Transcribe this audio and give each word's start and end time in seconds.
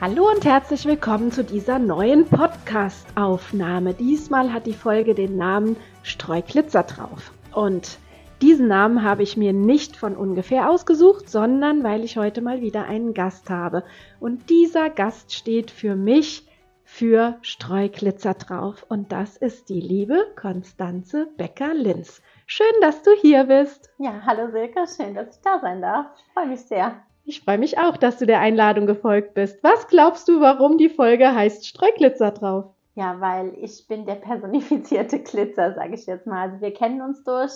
Hallo 0.00 0.30
und 0.30 0.46
herzlich 0.46 0.86
willkommen 0.86 1.30
zu 1.30 1.44
dieser 1.44 1.78
neuen 1.78 2.24
Podcast-Aufnahme. 2.24 3.92
Diesmal 3.92 4.50
hat 4.50 4.64
die 4.64 4.72
Folge 4.72 5.14
den 5.14 5.36
Namen 5.36 5.76
Streuglitzer 6.02 6.84
drauf. 6.84 7.34
Und 7.52 7.98
diesen 8.40 8.66
Namen 8.66 9.04
habe 9.04 9.22
ich 9.22 9.36
mir 9.36 9.52
nicht 9.52 9.98
von 9.98 10.16
ungefähr 10.16 10.70
ausgesucht, 10.70 11.28
sondern 11.28 11.84
weil 11.84 12.02
ich 12.02 12.16
heute 12.16 12.40
mal 12.40 12.62
wieder 12.62 12.86
einen 12.86 13.12
Gast 13.12 13.50
habe. 13.50 13.84
Und 14.20 14.48
dieser 14.48 14.88
Gast 14.88 15.34
steht 15.34 15.70
für 15.70 15.96
mich 15.96 16.48
für 16.82 17.36
Streuglitzer 17.42 18.32
drauf. 18.32 18.86
Und 18.88 19.12
das 19.12 19.36
ist 19.36 19.68
die 19.68 19.82
liebe 19.82 20.28
Konstanze 20.34 21.28
Becker-Linz. 21.36 22.22
Schön, 22.46 22.72
dass 22.80 23.02
du 23.02 23.10
hier 23.20 23.44
bist. 23.44 23.90
Ja, 23.98 24.22
hallo 24.24 24.50
Silke, 24.50 24.86
schön, 24.86 25.14
dass 25.14 25.36
ich 25.36 25.42
da 25.42 25.60
sein 25.60 25.82
darf. 25.82 26.06
Freue 26.32 26.46
mich 26.46 26.62
sehr. 26.62 27.02
Ich 27.24 27.42
freue 27.42 27.58
mich 27.58 27.78
auch, 27.78 27.96
dass 27.96 28.18
du 28.18 28.26
der 28.26 28.40
Einladung 28.40 28.86
gefolgt 28.86 29.34
bist. 29.34 29.62
Was 29.62 29.88
glaubst 29.88 30.28
du, 30.28 30.40
warum 30.40 30.78
die 30.78 30.88
Folge 30.88 31.34
heißt 31.34 31.66
Streuglitzer 31.66 32.32
drauf? 32.32 32.64
Ja, 32.94 33.20
weil 33.20 33.54
ich 33.60 33.86
bin 33.86 34.04
der 34.06 34.16
personifizierte 34.16 35.20
Glitzer, 35.20 35.74
sage 35.74 35.94
ich 35.94 36.06
jetzt 36.06 36.26
mal. 36.26 36.48
Also 36.48 36.60
wir 36.60 36.74
kennen 36.74 37.02
uns 37.02 37.22
durch 37.24 37.52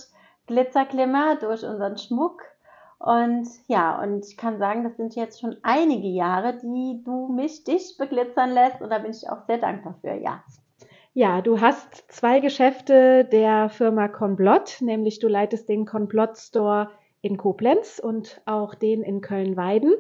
Glitzerglimmer, 0.47 1.37
durch 1.37 1.65
unseren 1.65 1.99
Schmuck. 1.99 2.43
Und 2.99 3.49
ja, 3.67 4.01
und 4.03 4.25
ich 4.25 4.37
kann 4.37 4.59
sagen, 4.59 4.85
das 4.85 4.97
sind 4.97 5.15
jetzt 5.15 5.41
schon 5.41 5.57
einige 5.63 6.09
Jahre, 6.09 6.59
die 6.63 7.03
du 7.05 7.29
mich, 7.29 7.65
dich 7.65 7.97
beglitzern 7.99 8.53
lässt. 8.53 8.81
Und 8.81 8.91
da 8.91 8.99
bin 8.99 9.11
ich 9.11 9.29
auch 9.29 9.45
sehr 9.47 9.59
dankbar 9.59 9.97
für, 10.01 10.15
ja. 10.15 10.43
Ja, 11.13 11.43
du 11.43 11.61
hast 11.61 12.11
zwei 12.11 12.41
Geschäfte 12.41 13.25
der 13.25 13.69
Firma 13.69 14.09
Conblot, 14.09 14.79
nämlich 14.81 15.21
du 15.21 15.29
leitest 15.29 15.69
den 15.69 15.87
Conblot 15.87 16.37
Store 16.39 16.91
in 17.25 17.37
Koblenz 17.37 17.99
und 17.99 18.41
auch 18.45 18.75
den 18.75 19.03
in 19.03 19.21
Köln-Weiden. 19.21 19.93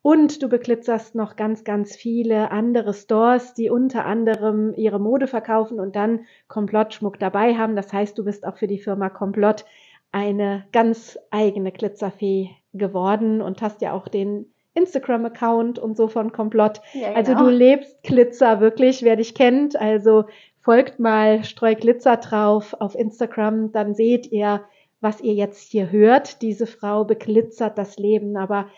Und 0.00 0.42
du 0.42 0.48
beglitzerst 0.48 1.14
noch 1.14 1.36
ganz, 1.36 1.64
ganz 1.64 1.96
viele 1.96 2.50
andere 2.50 2.94
Stores, 2.94 3.54
die 3.54 3.68
unter 3.68 4.06
anderem 4.06 4.72
ihre 4.74 5.00
Mode 5.00 5.26
verkaufen 5.26 5.80
und 5.80 5.96
dann 5.96 6.20
Komplottschmuck 6.46 7.18
dabei 7.18 7.56
haben. 7.56 7.76
Das 7.76 7.92
heißt, 7.92 8.16
du 8.16 8.24
bist 8.24 8.46
auch 8.46 8.56
für 8.56 8.68
die 8.68 8.78
Firma 8.78 9.10
Komplott 9.10 9.64
eine 10.12 10.64
ganz 10.72 11.18
eigene 11.30 11.72
Glitzerfee 11.72 12.50
geworden 12.72 13.42
und 13.42 13.60
hast 13.60 13.82
ja 13.82 13.92
auch 13.92 14.08
den 14.08 14.46
Instagram-Account 14.74 15.78
und 15.78 15.96
so 15.96 16.08
von 16.08 16.32
Komplott. 16.32 16.80
Ja, 16.94 17.12
also 17.12 17.32
genau. 17.32 17.40
Also 17.40 17.50
du 17.50 17.56
lebst 17.56 18.02
Glitzer 18.04 18.60
wirklich, 18.60 19.02
wer 19.02 19.16
dich 19.16 19.34
kennt. 19.34 19.78
Also 19.78 20.24
folgt 20.62 21.00
mal 21.00 21.44
Streu 21.44 21.74
Glitzer 21.74 22.16
drauf 22.18 22.74
auf 22.78 22.94
Instagram, 22.94 23.72
dann 23.72 23.94
seht 23.94 24.30
ihr, 24.30 24.62
was 25.00 25.20
ihr 25.20 25.34
jetzt 25.34 25.70
hier 25.70 25.90
hört. 25.90 26.42
Diese 26.42 26.66
Frau 26.66 27.04
beglitzert 27.04 27.78
das 27.78 27.98
Leben, 27.98 28.36
aber 28.36 28.68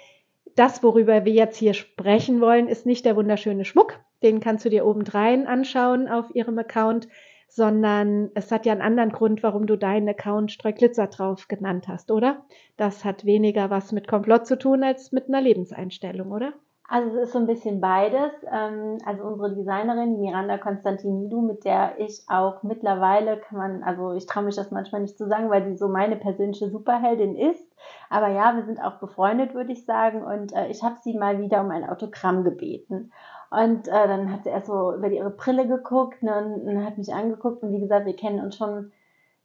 das, 0.57 0.83
worüber 0.83 1.25
wir 1.25 1.33
jetzt 1.33 1.57
hier 1.57 1.75
sprechen 1.75 2.41
wollen, 2.41 2.69
ist 2.69 2.87
nicht 2.87 3.05
der 3.05 3.17
wunderschöne 3.17 3.65
Schmuck. 3.65 4.01
Den 4.23 4.41
kannst 4.41 4.65
du 4.65 4.69
dir 4.69 4.85
obendrein 4.85 5.47
anschauen 5.47 6.09
auf 6.09 6.35
ihrem 6.35 6.59
Account, 6.59 7.09
sondern 7.49 8.31
es 8.35 8.53
hat 8.53 8.67
ja 8.67 8.73
einen 8.73 8.83
anderen 8.83 9.11
Grund, 9.11 9.43
warum 9.43 9.67
du 9.67 9.77
deinen 9.77 10.09
Account 10.09 10.53
Streuglitzer 10.53 11.09
drauf 11.09 11.49
genannt 11.49 11.89
hast, 11.89 12.11
oder? 12.11 12.45
Das 12.77 13.05
hat 13.05 13.25
weniger 13.25 13.71
was 13.71 13.93
mit 13.93 14.07
Komplott 14.07 14.47
zu 14.47 14.59
tun 14.59 14.85
als 14.85 15.13
mit 15.13 15.29
einer 15.29 15.41
Lebenseinstellung, 15.41 16.31
oder? 16.31 16.53
Also 16.93 17.17
es 17.17 17.29
ist 17.29 17.33
so 17.35 17.39
ein 17.39 17.47
bisschen 17.47 17.81
beides. 17.81 18.33
Ähm, 18.51 18.99
also 19.05 19.23
unsere 19.23 19.55
Designerin 19.55 20.19
Miranda 20.21 20.59
Konstantinidou, 20.59 21.41
mit 21.41 21.65
der 21.65 22.01
ich 22.01 22.25
auch 22.29 22.65
mittlerweile 22.65 23.37
kann 23.37 23.59
man, 23.59 23.83
also 23.85 24.13
ich 24.15 24.27
traue 24.27 24.43
mich 24.43 24.57
das 24.57 24.73
manchmal 24.73 25.03
nicht 25.03 25.17
zu 25.17 25.29
sagen, 25.29 25.51
weil 25.51 25.65
sie 25.65 25.77
so 25.77 25.87
meine 25.87 26.17
persönliche 26.17 26.69
Superheldin 26.69 27.37
ist. 27.37 27.65
Aber 28.11 28.27
ja, 28.27 28.57
wir 28.57 28.65
sind 28.65 28.83
auch 28.83 28.97
befreundet, 28.97 29.55
würde 29.55 29.71
ich 29.71 29.85
sagen. 29.85 30.25
Und 30.25 30.53
äh, 30.53 30.67
ich 30.67 30.83
habe 30.83 30.97
sie 31.01 31.17
mal 31.17 31.41
wieder 31.41 31.61
um 31.61 31.71
ein 31.71 31.89
Autogramm 31.89 32.43
gebeten. 32.43 33.13
Und 33.51 33.87
äh, 33.87 34.09
dann 34.09 34.33
hat 34.33 34.43
sie 34.43 34.51
erst 34.51 34.67
so 34.67 34.93
über 34.93 35.09
ihre 35.09 35.31
Brille 35.31 35.69
geguckt 35.69 36.25
ne, 36.25 36.39
und, 36.39 36.67
und 36.67 36.85
hat 36.85 36.99
mich 36.99 37.15
angeguckt. 37.15 37.63
Und 37.63 37.73
wie 37.73 37.81
gesagt, 37.81 38.05
wir 38.05 38.17
kennen 38.17 38.41
uns 38.41 38.57
schon 38.57 38.91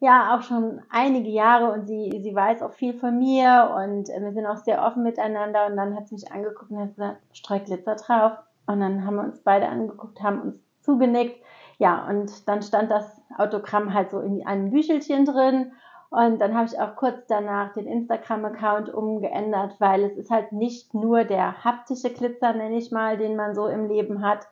ja 0.06 0.36
auch 0.36 0.44
schon 0.44 0.82
einige 0.90 1.30
Jahre 1.30 1.72
und 1.72 1.88
sie, 1.88 2.20
sie 2.24 2.34
weiß 2.34 2.62
auch 2.62 2.74
viel 2.74 2.94
von 2.94 3.18
mir 3.18 3.76
und 3.76 4.10
äh, 4.10 4.22
wir 4.22 4.32
sind 4.32 4.46
auch 4.46 4.58
sehr 4.58 4.84
offen 4.84 5.04
miteinander 5.04 5.66
und 5.66 5.76
dann 5.76 5.96
hat 5.96 6.08
sie 6.08 6.16
mich 6.16 6.32
angeguckt 6.32 6.72
und 6.72 6.80
hat 6.80 6.96
gesagt, 6.96 7.22
Streuglitzer 7.34 7.96
drauf. 7.96 8.34
Und 8.68 8.80
dann 8.80 9.06
haben 9.06 9.16
wir 9.16 9.24
uns 9.24 9.40
beide 9.42 9.68
angeguckt, 9.68 10.22
haben 10.24 10.42
uns 10.42 10.56
zugenickt, 10.82 11.44
ja 11.78 12.08
und 12.08 12.48
dann 12.48 12.62
stand 12.62 12.90
das 12.90 13.22
Autogramm 13.38 13.94
halt 13.94 14.12
so 14.12 14.20
in 14.20 14.46
einem 14.46 14.72
Büchelchen 14.72 15.26
drin. 15.26 15.72
Und 16.10 16.40
dann 16.40 16.56
habe 16.56 16.68
ich 16.68 16.80
auch 16.80 16.96
kurz 16.96 17.26
danach 17.28 17.74
den 17.74 17.88
Instagram-Account 17.88 18.94
umgeändert, 18.94 19.76
weil 19.80 20.04
es 20.04 20.16
ist 20.16 20.32
halt 20.32 20.52
nicht 20.52 20.94
nur 20.94 21.26
der 21.26 21.66
haptische 21.66 22.12
Glitzer, 22.12 22.54
nenne 22.54 22.78
ich 22.78 22.92
mal, 22.92 23.18
den 23.18 23.36
man 23.36 23.54
so 23.54 23.68
im 23.68 23.90
Leben 23.90 24.24
hat, 24.24 24.48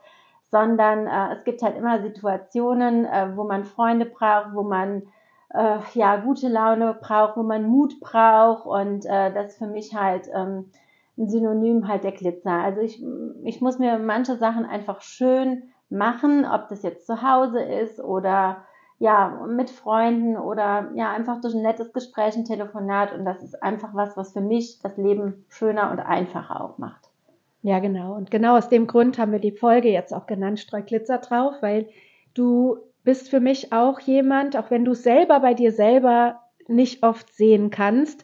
sondern 0.51 1.07
äh, 1.07 1.35
es 1.35 1.43
gibt 1.45 1.61
halt 1.61 1.77
immer 1.77 2.01
Situationen, 2.01 3.05
äh, 3.05 3.29
wo 3.35 3.43
man 3.43 3.63
Freunde 3.63 4.05
braucht, 4.05 4.53
wo 4.53 4.63
man 4.63 5.03
äh, 5.53 5.77
ja 5.93 6.17
gute 6.17 6.49
Laune 6.49 6.97
braucht, 6.99 7.37
wo 7.37 7.43
man 7.43 7.63
Mut 7.63 7.99
braucht 7.99 8.65
und 8.65 9.05
äh, 9.05 9.31
das 9.33 9.53
ist 9.53 9.57
für 9.59 9.67
mich 9.67 9.95
halt 9.95 10.27
ähm, 10.33 10.71
ein 11.17 11.29
Synonym 11.29 11.87
halt 11.87 12.03
der 12.03 12.11
Glitzer. 12.11 12.51
Also 12.51 12.81
ich, 12.81 13.03
ich 13.43 13.61
muss 13.61 13.79
mir 13.79 13.99
manche 13.99 14.35
Sachen 14.37 14.65
einfach 14.65 15.01
schön 15.01 15.63
machen, 15.89 16.45
ob 16.45 16.69
das 16.69 16.81
jetzt 16.81 17.05
zu 17.05 17.21
Hause 17.21 17.61
ist 17.61 17.99
oder 17.99 18.65
ja, 18.99 19.45
mit 19.47 19.69
Freunden 19.69 20.37
oder 20.37 20.89
ja, 20.95 21.11
einfach 21.11 21.41
durch 21.41 21.53
ein 21.53 21.61
nettes 21.61 21.93
Gespräch, 21.93 22.35
ein 22.35 22.45
Telefonat 22.45 23.13
und 23.13 23.25
das 23.25 23.43
ist 23.43 23.61
einfach 23.61 23.93
was, 23.93 24.15
was 24.15 24.33
für 24.33 24.41
mich 24.41 24.79
das 24.81 24.97
Leben 24.97 25.45
schöner 25.49 25.91
und 25.91 25.99
einfacher 25.99 26.63
auch 26.63 26.77
macht. 26.77 27.09
Ja, 27.63 27.79
genau. 27.79 28.15
Und 28.15 28.31
genau 28.31 28.57
aus 28.57 28.69
dem 28.69 28.87
Grund 28.87 29.17
haben 29.17 29.31
wir 29.31 29.39
die 29.39 29.51
Folge 29.51 29.89
jetzt 29.89 30.13
auch 30.13 30.25
genannt, 30.25 30.59
Streu 30.59 30.81
Glitzer 30.81 31.17
drauf, 31.17 31.55
weil 31.61 31.89
du 32.33 32.77
bist 33.03 33.29
für 33.29 33.39
mich 33.39 33.73
auch 33.73 33.99
jemand, 33.99 34.57
auch 34.57 34.71
wenn 34.71 34.85
du 34.85 34.93
selber 34.93 35.39
bei 35.39 35.53
dir 35.53 35.71
selber 35.71 36.41
nicht 36.67 37.03
oft 37.03 37.33
sehen 37.33 37.69
kannst, 37.69 38.23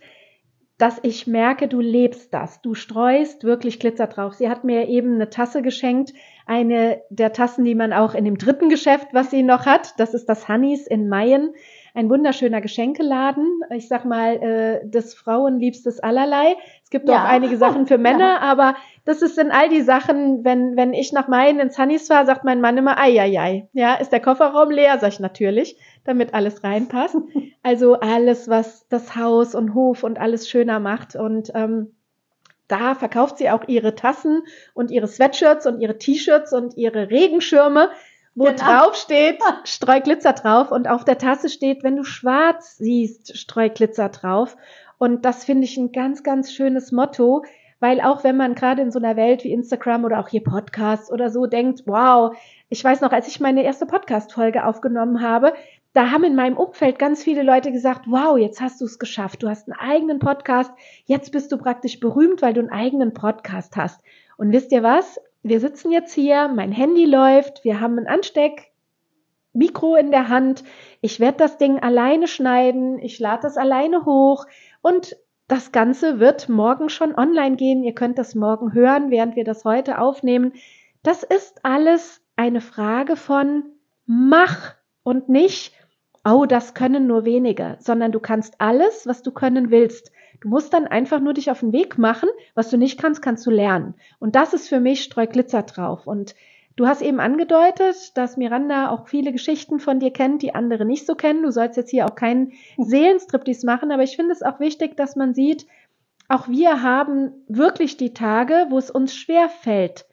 dass 0.78 1.00
ich 1.04 1.28
merke, 1.28 1.68
du 1.68 1.82
lebst 1.82 2.34
das. 2.34 2.62
Du 2.62 2.74
streust 2.74 3.44
wirklich 3.44 3.80
Glitzer 3.80 4.08
drauf. 4.08 4.36
Sie 4.36 4.50
hat 4.50 4.64
mir 4.64 4.88
eben 4.88 5.16
eine 5.16 5.30
Tasse 5.30 5.62
geschenkt, 5.62 6.14
eine 6.46 7.02
der 7.10 7.34
Tassen, 7.34 7.66
die 7.66 7.76
man 7.76 7.92
auch 7.92 8.16
in 8.16 8.24
dem 8.24 8.38
dritten 8.38 8.70
Geschäft, 8.70 9.08
was 9.12 9.30
sie 9.30 9.44
noch 9.44 9.66
hat, 9.66 10.00
das 10.00 10.14
ist 10.14 10.28
das 10.30 10.48
Honeys 10.48 10.88
in 10.88 11.10
Mayen 11.10 11.54
ein 11.94 12.10
wunderschöner 12.10 12.62
Geschenkeladen. 12.62 13.62
Ich 13.72 13.88
sag 13.88 14.06
mal, 14.06 14.36
äh, 14.36 14.88
des 14.88 15.14
Frauenliebstes 15.14 16.00
allerlei. 16.00 16.56
Es 16.84 16.90
gibt 16.90 17.08
ja. 17.08 17.16
auch 17.16 17.28
einige 17.28 17.58
Sachen 17.58 17.88
für 17.88 17.98
Männer, 18.00 18.36
ja. 18.36 18.40
aber 18.40 18.76
das 19.06 19.22
ist 19.22 19.38
in 19.38 19.52
all 19.52 19.70
die 19.70 19.82
Sachen, 19.82 20.44
wenn, 20.44 20.76
wenn 20.76 20.94
ich 20.94 21.12
nach 21.14 21.28
Main 21.28 21.60
ins 21.60 21.76
Sunnies 21.76 22.08
fahre, 22.08 22.26
sagt 22.26 22.44
mein 22.44 22.62
Mann 22.62 22.78
immer, 22.78 23.00
ei, 23.00 23.20
ei, 23.20 23.40
ei. 23.40 23.68
Ja, 23.74 23.96
ist 23.96 24.12
der 24.12 24.20
Kofferraum 24.20 24.72
leer? 24.72 24.98
Sag 25.00 25.10
ich 25.10 25.20
natürlich, 25.20 25.78
damit 26.04 26.34
alles 26.34 26.64
reinpasst. 26.64 27.18
Also 27.62 27.96
alles, 28.00 28.48
was 28.48 28.88
das 28.88 29.18
Haus 29.18 29.54
und 29.54 29.74
Hof 29.74 30.04
und 30.04 30.18
alles 30.18 30.48
schöner 30.50 30.80
macht 30.80 31.18
und, 31.18 31.52
ähm, 31.54 31.92
da 32.70 32.94
verkauft 32.96 33.40
sie 33.40 33.50
auch 33.50 33.68
ihre 33.68 33.96
Tassen 33.96 34.44
und 34.74 34.92
ihre 34.92 35.08
Sweatshirts 35.08 35.66
und 35.66 35.82
ihre 35.82 35.98
T-Shirts 35.98 36.54
und 36.54 36.78
ihre 36.78 37.10
Regenschirme 37.10 37.90
wo 38.36 38.46
genau. 38.46 38.58
drauf 38.58 38.96
steht, 38.96 39.40
streu 39.64 40.02
Glitzer 40.02 40.34
drauf 40.34 40.72
und 40.72 40.88
auf 40.88 41.06
der 41.06 41.18
Tasse 41.18 41.50
steht, 41.50 41.84
wenn 41.84 41.96
du 41.96 42.04
schwarz 42.04 42.78
siehst, 42.78 43.38
streu 43.38 43.70
Glitzer 43.70 44.10
drauf. 44.10 44.56
Und 44.98 45.26
das 45.26 45.46
finde 45.46 45.66
ich 45.66 45.78
ein 45.78 45.92
ganz, 45.92 46.24
ganz 46.24 46.52
schönes 46.52 46.92
Motto, 46.92 47.44
weil 47.80 48.02
auch 48.02 48.24
wenn 48.24 48.36
man 48.36 48.56
gerade 48.56 48.82
in 48.82 48.92
so 48.92 49.00
einer 49.00 49.16
Welt 49.16 49.44
wie 49.44 49.54
Instagram 49.54 50.04
oder 50.04 50.20
auch 50.20 50.28
hier 50.28 50.44
Podcasts 50.44 51.12
oder 51.12 51.30
so 51.30 51.46
denkt, 51.46 51.84
wow, 51.86 52.36
ich 52.68 52.84
weiß 52.84 53.02
noch, 53.02 53.12
als 53.12 53.28
ich 53.28 53.40
meine 53.40 53.64
erste 53.64 53.86
Podcast-Folge 53.86 54.66
aufgenommen 54.66 55.22
habe, 55.22 55.54
da 55.94 56.12
haben 56.12 56.24
in 56.24 56.36
meinem 56.36 56.58
Umfeld 56.58 57.00
ganz 57.00 57.24
viele 57.24 57.42
Leute 57.42 57.72
gesagt, 57.72 58.06
wow, 58.08 58.38
jetzt 58.38 58.62
hast 58.62 58.80
du 58.80 58.86
es 58.86 59.00
geschafft, 59.00 59.42
du 59.42 59.50
hast 59.50 59.68
einen 59.68 59.80
eigenen 59.80 60.20
Podcast, 60.20 60.72
jetzt 61.06 61.32
bist 61.32 61.52
du 61.52 61.58
praktisch 61.58 62.00
berühmt, 62.00 62.42
weil 62.42 62.54
du 62.54 62.60
einen 62.60 62.70
eigenen 62.70 63.14
Podcast 63.14 63.76
hast. 63.76 64.02
Und 64.38 64.52
wisst 64.52 64.72
ihr 64.72 64.84
was? 64.84 65.20
Wir 65.44 65.60
sitzen 65.60 65.92
jetzt 65.92 66.14
hier, 66.14 66.48
mein 66.48 66.72
Handy 66.72 67.06
läuft, 67.06 67.64
wir 67.64 67.80
haben 67.80 67.98
ein 67.98 68.08
Ansteckmikro 68.08 69.96
in 69.96 70.12
der 70.12 70.30
Hand, 70.30 70.64
ich 71.02 71.20
werde 71.20 71.38
das 71.38 71.58
Ding 71.58 71.80
alleine 71.80 72.28
schneiden, 72.28 73.00
ich 73.00 73.20
lade 73.20 73.44
das 73.44 73.58
alleine 73.58 74.06
hoch 74.06 74.46
und 74.82 75.16
das 75.50 75.72
Ganze 75.72 76.20
wird 76.20 76.48
morgen 76.48 76.90
schon 76.90 77.16
online 77.16 77.56
gehen. 77.56 77.84
Ihr 77.84 77.96
könnt 77.96 78.20
das 78.20 78.36
morgen 78.36 78.74
hören, 78.74 79.10
während 79.10 79.36
wir 79.36 79.44
das 79.44 79.66
heute 79.66 79.98
aufnehmen. 79.98 80.54
Das 81.02 81.24
ist 81.24 81.66
alles 81.66 82.22
eine 82.36 82.62
Frage 82.62 83.16
von 83.16 83.64
mach 84.06 84.76
und 85.02 85.28
nicht, 85.28 85.74
oh, 86.24 86.46
das 86.46 86.76
können 86.76 87.08
nur 87.08 87.26
wenige, 87.26 87.78
sondern 87.80 88.12
du 88.12 88.20
kannst 88.20 88.62
alles, 88.62 89.08
was 89.08 89.24
du 89.24 89.32
können 89.32 89.72
willst. 89.72 90.12
Du 90.42 90.48
musst 90.48 90.74
dann 90.74 90.88
einfach 90.88 91.20
nur 91.20 91.34
dich 91.34 91.52
auf 91.52 91.60
den 91.60 91.74
Weg 91.74 91.98
machen. 91.98 92.30
Was 92.56 92.70
du 92.70 92.78
nicht 92.78 93.00
kannst, 93.00 93.22
kannst 93.22 93.46
du 93.46 93.52
lernen. 93.52 93.96
Und 94.20 94.36
das 94.36 94.54
ist 94.54 94.70
für 94.70 94.80
mich 94.80 95.04
Streu 95.04 95.28
Glitzer 95.28 95.64
drauf. 95.64 96.08
Und 96.08 96.36
Du 96.80 96.88
hast 96.88 97.02
eben 97.02 97.20
angedeutet, 97.20 98.18
dass 98.18 98.38
Miranda 98.38 98.90
auch 98.90 99.10
viele 99.10 99.34
Geschichten 99.34 99.82
von 99.82 100.00
dir 100.00 100.14
kennt, 100.14 100.42
die 100.42 100.56
andere 100.56 100.86
nicht 100.86 101.06
so 101.06 101.14
kennen. 101.14 101.44
Du 101.44 101.52
sollst 101.52 101.76
jetzt 101.76 101.90
hier 101.90 102.06
auch 102.06 102.16
keinen 102.16 102.54
Seelenstriptease 102.78 103.66
machen, 103.66 103.92
aber 103.92 104.04
ich 104.04 104.16
finde 104.16 104.32
es 104.32 104.44
auch 104.44 104.62
wichtig, 104.62 104.96
dass 104.96 105.18
man 105.18 105.34
sieht, 105.34 105.68
auch 106.30 106.48
wir 106.48 106.82
haben 106.82 107.34
wirklich 107.50 107.98
die 107.98 108.14
Tage, 108.14 108.68
wo 108.70 108.78
es 108.78 108.90
uns 108.92 109.14
schwer 109.14 109.50
fällt, 109.50 110.06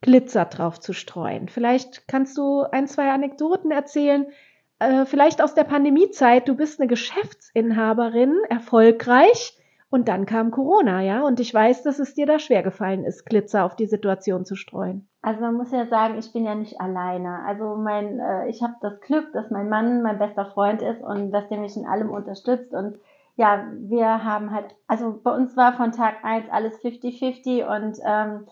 Glitzer 0.00 0.44
drauf 0.44 0.78
zu 0.78 0.92
streuen. 0.92 1.48
Vielleicht 1.48 2.06
kannst 2.06 2.38
du 2.38 2.62
ein, 2.62 2.86
zwei 2.86 3.10
Anekdoten 3.10 3.72
erzählen, 3.72 4.26
äh, 4.78 5.06
vielleicht 5.06 5.42
aus 5.42 5.54
der 5.54 5.64
Pandemiezeit. 5.64 6.46
Du 6.46 6.54
bist 6.54 6.78
eine 6.78 6.88
Geschäftsinhaberin, 6.88 8.36
erfolgreich. 8.48 9.58
Und 9.92 10.08
dann 10.08 10.24
kam 10.24 10.50
Corona, 10.50 11.02
ja. 11.02 11.22
Und 11.22 11.38
ich 11.38 11.52
weiß, 11.52 11.82
dass 11.82 11.98
es 11.98 12.14
dir 12.14 12.24
da 12.24 12.38
schwer 12.38 12.62
gefallen 12.62 13.04
ist, 13.04 13.26
Glitzer 13.26 13.62
auf 13.62 13.76
die 13.76 13.84
Situation 13.84 14.46
zu 14.46 14.56
streuen. 14.56 15.06
Also 15.20 15.42
man 15.42 15.54
muss 15.54 15.70
ja 15.70 15.84
sagen, 15.84 16.16
ich 16.18 16.32
bin 16.32 16.46
ja 16.46 16.54
nicht 16.54 16.80
alleine. 16.80 17.44
Also 17.44 17.76
mein, 17.76 18.18
äh, 18.18 18.48
ich 18.48 18.62
habe 18.62 18.72
das 18.80 18.98
Glück, 19.02 19.34
dass 19.34 19.50
mein 19.50 19.68
Mann 19.68 20.00
mein 20.00 20.18
bester 20.18 20.46
Freund 20.46 20.80
ist 20.80 21.02
und 21.02 21.30
dass 21.30 21.46
der 21.50 21.58
mich 21.58 21.76
in 21.76 21.86
allem 21.86 22.08
unterstützt. 22.08 22.72
Und 22.72 22.96
ja, 23.36 23.66
wir 23.80 24.24
haben 24.24 24.50
halt, 24.50 24.74
also 24.86 25.20
bei 25.22 25.30
uns 25.30 25.58
war 25.58 25.74
von 25.74 25.92
Tag 25.92 26.24
eins 26.24 26.46
alles 26.50 26.72
50-50 26.82 27.66
und 27.66 27.98
ähm, 28.02 28.46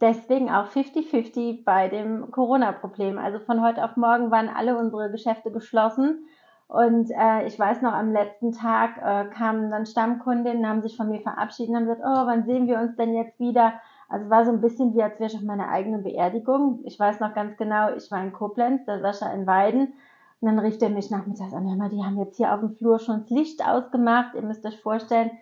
deswegen 0.00 0.50
auch 0.50 0.70
50-50 0.70 1.62
bei 1.62 1.86
dem 1.86 2.32
Corona-Problem. 2.32 3.16
Also 3.16 3.38
von 3.38 3.62
heute 3.62 3.84
auf 3.84 3.96
morgen 3.96 4.32
waren 4.32 4.48
alle 4.48 4.76
unsere 4.76 5.08
Geschäfte 5.12 5.52
geschlossen. 5.52 6.26
Und 6.70 7.10
äh, 7.10 7.46
ich 7.46 7.58
weiß 7.58 7.82
noch, 7.82 7.92
am 7.92 8.12
letzten 8.12 8.52
Tag 8.52 8.98
äh, 8.98 9.24
kamen 9.34 9.72
dann 9.72 9.86
Stammkundinnen, 9.86 10.68
haben 10.68 10.82
sich 10.82 10.96
von 10.96 11.10
mir 11.10 11.20
verabschiedet 11.20 11.70
und 11.70 11.76
haben 11.76 11.86
gesagt, 11.86 12.02
oh, 12.04 12.26
wann 12.26 12.44
sehen 12.44 12.68
wir 12.68 12.78
uns 12.78 12.94
denn 12.94 13.12
jetzt 13.12 13.40
wieder? 13.40 13.72
Also 14.08 14.30
war 14.30 14.44
so 14.44 14.52
ein 14.52 14.60
bisschen 14.60 14.94
wie, 14.94 15.02
als 15.02 15.18
wäre 15.18 15.28
ich 15.28 15.36
auf 15.36 15.42
meiner 15.42 15.68
eigenen 15.68 16.04
Beerdigung. 16.04 16.78
Ich 16.84 16.98
weiß 16.98 17.18
noch 17.18 17.34
ganz 17.34 17.56
genau, 17.56 17.92
ich 17.96 18.08
war 18.12 18.22
in 18.22 18.32
Koblenz, 18.32 18.84
der 18.84 19.00
Sascha 19.00 19.32
in 19.32 19.48
Weiden. 19.48 19.94
Und 20.40 20.46
dann 20.46 20.60
rief 20.60 20.80
er 20.80 20.90
mich 20.90 21.10
nachmittags 21.10 21.52
an, 21.52 21.68
hör 21.68 21.76
mal, 21.76 21.90
die 21.90 22.04
haben 22.04 22.18
jetzt 22.18 22.36
hier 22.36 22.54
auf 22.54 22.60
dem 22.60 22.70
Flur 22.76 23.00
schon 23.00 23.22
das 23.22 23.30
Licht 23.30 23.66
ausgemacht. 23.66 24.36
Ihr 24.36 24.42
müsst 24.42 24.64
euch 24.64 24.80
vorstellen, 24.80 25.32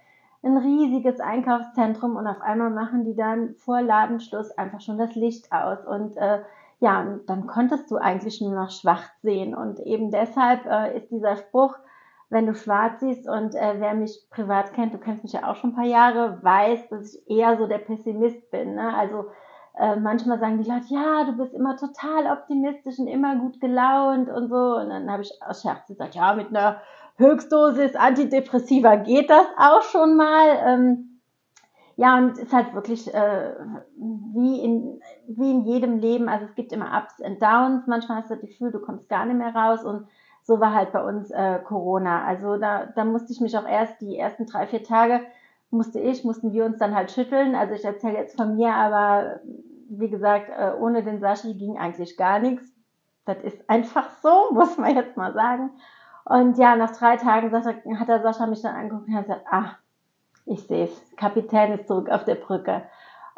ein 0.42 0.56
riesiges 0.56 1.20
Einkaufszentrum 1.20 2.16
und 2.16 2.26
auf 2.26 2.40
einmal 2.40 2.70
machen 2.70 3.04
die 3.04 3.14
dann 3.14 3.54
vor 3.56 3.82
Ladenschluss 3.82 4.50
einfach 4.52 4.81
schon 4.81 4.96
das 4.96 5.14
Licht 5.14 5.52
aus. 5.52 5.84
Und 5.86 6.16
äh, 6.16 6.38
ja, 6.80 7.00
und 7.00 7.28
dann 7.28 7.46
konntest 7.46 7.90
du 7.90 7.96
eigentlich 7.96 8.40
nur 8.40 8.54
noch 8.54 8.70
schwach 8.70 9.02
sehen. 9.22 9.54
Und 9.54 9.80
eben 9.80 10.10
deshalb 10.10 10.64
äh, 10.66 10.96
ist 10.96 11.10
dieser 11.10 11.36
Spruch, 11.36 11.75
wenn 12.30 12.46
du 12.46 12.54
schwarz 12.54 13.00
siehst 13.00 13.28
und 13.28 13.54
äh, 13.54 13.76
wer 13.78 13.94
mich 13.94 14.26
privat 14.30 14.75
kennt, 14.75 14.92
du 14.92 14.98
kennst 14.98 15.22
mich 15.22 15.32
ja 15.32 15.50
auch 15.50 15.56
schon 15.56 15.70
ein 15.70 15.76
paar 15.76 15.86
Jahre, 15.86 16.38
weiß, 16.42 16.88
dass 16.90 17.14
ich 17.14 17.30
eher 17.30 17.56
so 17.56 17.66
der 17.66 17.78
Pessimist 17.78 18.50
bin. 18.50 18.75
Ne? 18.75 18.94
Also 18.94 19.25
äh, 19.78 19.96
manchmal 19.96 20.38
sagen 20.38 20.62
die 20.62 20.69
Leute, 20.69 20.86
ja, 20.88 21.25
du 21.25 21.36
bist 21.36 21.54
immer 21.54 21.76
total 21.76 22.30
optimistisch 22.30 22.98
und 22.98 23.06
immer 23.06 23.36
gut 23.36 23.60
gelaunt 23.60 24.28
und 24.28 24.48
so. 24.48 24.76
Und 24.76 24.90
dann 24.90 25.10
habe 25.10 25.22
ich 25.22 25.32
aus 25.44 25.62
Scherz 25.62 25.86
gesagt, 25.86 26.14
ja, 26.14 26.34
mit 26.34 26.48
einer 26.48 26.81
Höchstdosis 27.16 27.96
Antidepressiva 27.96 28.96
geht 28.96 29.31
das 29.31 29.46
auch 29.56 29.82
schon 29.82 30.16
mal. 30.16 30.46
Ähm, 30.66 31.07
ja, 31.98 32.16
und 32.16 32.30
es 32.30 32.38
ist 32.38 32.52
halt 32.52 32.74
wirklich 32.74 33.12
äh, 33.12 33.54
wie, 33.96 34.60
in, 34.60 35.00
wie 35.26 35.50
in 35.50 35.64
jedem 35.64 35.98
Leben. 35.98 36.28
Also 36.28 36.44
es 36.44 36.54
gibt 36.54 36.72
immer 36.72 36.96
Ups 36.96 37.18
und 37.18 37.42
Downs. 37.42 37.88
Manchmal 37.88 38.18
hast 38.18 38.30
du 38.30 38.34
das 38.34 38.40
Gefühl, 38.40 38.70
du 38.70 38.78
kommst 38.78 39.08
gar 39.08 39.26
nicht 39.26 39.36
mehr 39.36 39.52
raus 39.52 39.82
und 39.84 40.06
so 40.44 40.60
war 40.60 40.72
halt 40.72 40.92
bei 40.92 41.02
uns 41.02 41.28
äh, 41.32 41.58
Corona. 41.58 42.24
Also 42.24 42.56
da, 42.56 42.86
da 42.86 43.04
musste 43.04 43.32
ich 43.32 43.40
mich 43.40 43.58
auch 43.58 43.66
erst 43.66 44.00
die 44.00 44.16
ersten 44.16 44.46
drei, 44.46 44.68
vier 44.68 44.84
Tage 44.84 45.22
musste 45.70 45.98
ich, 45.98 46.22
mussten 46.22 46.52
wir 46.52 46.66
uns 46.66 46.78
dann 46.78 46.94
halt 46.94 47.10
schütteln. 47.10 47.56
Also 47.56 47.74
ich 47.74 47.84
erzähle 47.84 48.18
jetzt 48.18 48.36
von 48.36 48.54
mir, 48.54 48.72
aber 48.72 49.40
wie 49.88 50.08
gesagt, 50.08 50.50
äh, 50.50 50.70
ohne 50.78 51.02
den 51.02 51.18
Sascha 51.18 51.48
ging 51.52 51.78
eigentlich 51.78 52.16
gar 52.16 52.38
nichts. 52.38 52.72
Das 53.24 53.42
ist 53.42 53.68
einfach 53.68 54.08
so, 54.22 54.50
muss 54.52 54.78
man 54.78 54.94
jetzt 54.94 55.16
mal 55.16 55.34
sagen. 55.34 55.70
Und 56.24 56.58
ja, 56.58 56.76
nach 56.76 56.96
drei 56.96 57.16
Tagen 57.16 57.50
sagt 57.50 57.84
er, 57.84 57.98
hat 57.98 58.06
der 58.06 58.22
Sascha 58.22 58.46
mich 58.46 58.62
dann 58.62 58.76
angeguckt 58.76 59.08
und 59.08 59.16
hat 59.16 59.26
gesagt, 59.26 59.46
ah, 59.50 59.72
ich 60.48 60.66
sehe 60.66 60.84
es, 60.84 61.16
Kapitän 61.16 61.72
ist 61.72 61.86
zurück 61.86 62.10
auf 62.10 62.24
der 62.24 62.36
Brücke. 62.36 62.82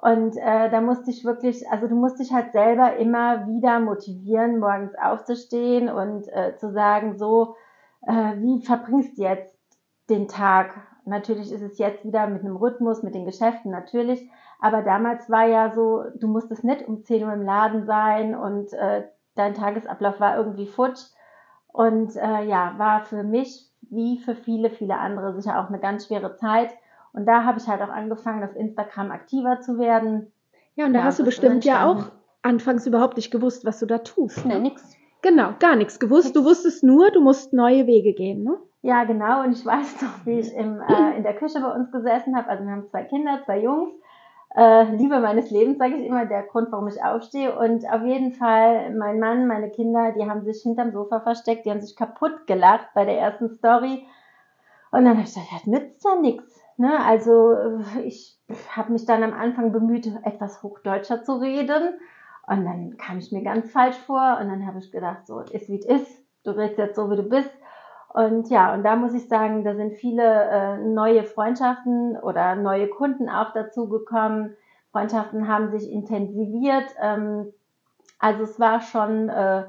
Und 0.01 0.37
äh, 0.37 0.71
da 0.71 0.81
musste 0.81 1.11
ich 1.11 1.25
wirklich, 1.25 1.69
also 1.71 1.87
du 1.87 1.95
musst 1.95 2.19
dich 2.19 2.33
halt 2.33 2.53
selber 2.53 2.97
immer 2.97 3.47
wieder 3.47 3.81
motivieren, 3.81 4.59
morgens 4.59 4.95
aufzustehen 4.95 5.91
und 5.91 6.27
äh, 6.29 6.57
zu 6.57 6.73
sagen, 6.73 7.19
so, 7.19 7.57
äh, 8.07 8.37
wie 8.37 8.63
verbringst 8.65 9.19
du 9.19 9.23
jetzt 9.23 9.55
den 10.09 10.27
Tag? 10.27 10.75
Natürlich 11.05 11.53
ist 11.53 11.63
es 11.63 11.79
jetzt 11.79 12.05
wieder 12.05 12.27
mit 12.29 12.43
einem 12.43 12.57
Rhythmus, 12.57 13.03
mit 13.03 13.15
den 13.15 13.27
Geschäften 13.27 13.71
natürlich, 13.71 14.31
aber 14.61 14.83
damals 14.83 15.29
war 15.29 15.47
ja 15.47 15.75
so, 15.75 16.05
du 16.19 16.29
musstest 16.29 16.65
nicht 16.65 16.87
um 16.87 17.05
10 17.05 17.25
Uhr 17.25 17.33
im 17.33 17.43
Laden 17.43 17.85
sein 17.85 18.35
und 18.35 18.73
äh, 18.73 19.05
dein 19.35 19.55
Tagesablauf 19.55 20.21
war 20.21 20.37
irgendwie 20.37 20.67
futsch. 20.67 21.03
Und 21.73 22.17
äh, 22.17 22.45
ja, 22.45 22.75
war 22.79 23.05
für 23.05 23.23
mich 23.23 23.71
wie 23.83 24.19
für 24.19 24.35
viele, 24.35 24.71
viele 24.71 24.99
andere 24.99 25.35
sicher 25.35 25.61
auch 25.61 25.69
eine 25.69 25.79
ganz 25.79 26.07
schwere 26.07 26.37
Zeit. 26.37 26.73
Und 27.13 27.27
da 27.27 27.45
habe 27.45 27.59
ich 27.59 27.67
halt 27.67 27.83
auch 27.83 27.89
angefangen, 27.89 28.45
auf 28.45 28.55
Instagram 28.55 29.11
aktiver 29.11 29.61
zu 29.61 29.79
werden. 29.79 30.33
Ja, 30.77 30.87
und 30.87 30.93
da 30.93 31.01
ja, 31.01 31.05
hast 31.05 31.19
du 31.19 31.25
bestimmt 31.25 31.65
ja 31.65 31.87
auch 31.87 32.11
anfangs 32.43 32.87
überhaupt 32.87 33.17
nicht 33.17 33.31
gewusst, 33.31 33.65
was 33.65 33.81
du 33.81 33.87
da 33.87 33.99
tust. 33.99 34.47
Ne, 34.47 34.61
nix. 34.61 34.97
Genau, 35.23 35.55
gar 35.59 35.77
nichts 35.77 35.99
gewusst. 35.99 36.29
Nix. 36.29 36.35
Du 36.35 36.45
wusstest 36.45 36.85
nur, 36.85 37.11
du 37.11 37.21
musst 37.21 37.53
neue 37.53 37.87
Wege 37.87 38.15
gehen, 38.15 38.45
ne? 38.45 38.57
Ja, 38.83 39.05
genau. 39.05 39.43
Und 39.45 39.53
ich 39.53 39.65
weiß 39.67 40.01
noch, 40.01 40.25
wie 40.25 40.41
ich 40.41 40.55
im, 40.55 40.81
äh, 40.81 41.17
in 41.17 41.23
der 41.23 41.37
Küche 41.37 41.61
bei 41.61 41.71
uns 41.71 41.91
gesessen 41.93 42.35
habe. 42.37 42.49
Also 42.49 42.65
wir 42.65 42.73
haben 42.73 42.89
zwei 42.89 43.05
Kinder, 43.05 43.41
zwei 43.45 43.61
Jungs. 43.61 43.93
Äh, 44.57 44.97
Liebe 44.97 45.21
meines 45.21 45.51
Lebens, 45.51 45.79
sage 45.79 45.97
ich 45.97 46.07
immer, 46.07 46.25
der 46.27 46.43
Grund, 46.45 46.73
warum 46.73 46.89
ich 46.89 47.03
aufstehe. 47.03 47.57
Und 47.57 47.85
auf 47.89 48.03
jeden 48.03 48.33
Fall, 48.33 48.95
mein 48.97 49.21
Mann, 49.21 49.47
meine 49.47 49.71
Kinder, 49.71 50.13
die 50.13 50.29
haben 50.29 50.45
sich 50.45 50.63
hinterm 50.63 50.93
Sofa 50.93 51.21
versteckt, 51.21 51.67
die 51.67 51.71
haben 51.71 51.81
sich 51.81 51.95
kaputt 51.95 52.47
gelacht 52.47 52.89
bei 52.95 53.05
der 53.05 53.19
ersten 53.19 53.51
Story. 53.51 54.07
Und 54.91 55.05
dann 55.05 55.19
habe 55.19 55.21
ich 55.21 55.35
gedacht, 55.35 55.49
das 55.53 55.67
nützt 55.67 56.05
ja 56.05 56.17
nichts. 56.17 56.60
Ne? 56.81 56.99
Also 57.05 57.53
äh, 57.53 58.01
ich 58.05 58.39
habe 58.75 58.93
mich 58.93 59.05
dann 59.05 59.23
am 59.23 59.35
Anfang 59.35 59.71
bemüht, 59.71 60.11
etwas 60.25 60.63
Hochdeutscher 60.63 61.23
zu 61.23 61.35
reden. 61.35 62.01
Und 62.47 62.65
dann 62.65 62.97
kam 62.97 63.19
ich 63.19 63.31
mir 63.33 63.43
ganz 63.43 63.71
falsch 63.71 63.99
vor. 63.99 64.39
Und 64.41 64.49
dann 64.49 64.67
habe 64.67 64.79
ich 64.79 64.91
gedacht, 64.91 65.27
so, 65.27 65.41
ist 65.41 65.69
wie 65.69 65.79
es 65.79 65.85
ist. 65.85 66.25
Du 66.43 66.53
redest 66.53 66.79
jetzt 66.79 66.97
so, 66.97 67.11
wie 67.11 67.17
du 67.17 67.23
bist. 67.23 67.51
Und 68.15 68.49
ja, 68.49 68.73
und 68.73 68.83
da 68.83 68.97
muss 68.97 69.13
ich 69.13 69.29
sagen, 69.29 69.63
da 69.63 69.75
sind 69.75 69.93
viele 69.93 70.23
äh, 70.25 70.79
neue 70.79 71.25
Freundschaften 71.25 72.17
oder 72.17 72.57
neue 72.57 72.89
Kunden 72.89 73.29
auch 73.29 73.53
dazu 73.53 73.87
gekommen. 73.91 74.57
Freundschaften 74.91 75.49
haben 75.49 75.71
sich 75.71 75.93
intensiviert. 75.93 76.87
Ähm, 76.99 77.53
also 78.19 78.43
es 78.43 78.59
war 78.59 78.81
schon 78.81 79.29
äh, 79.29 79.65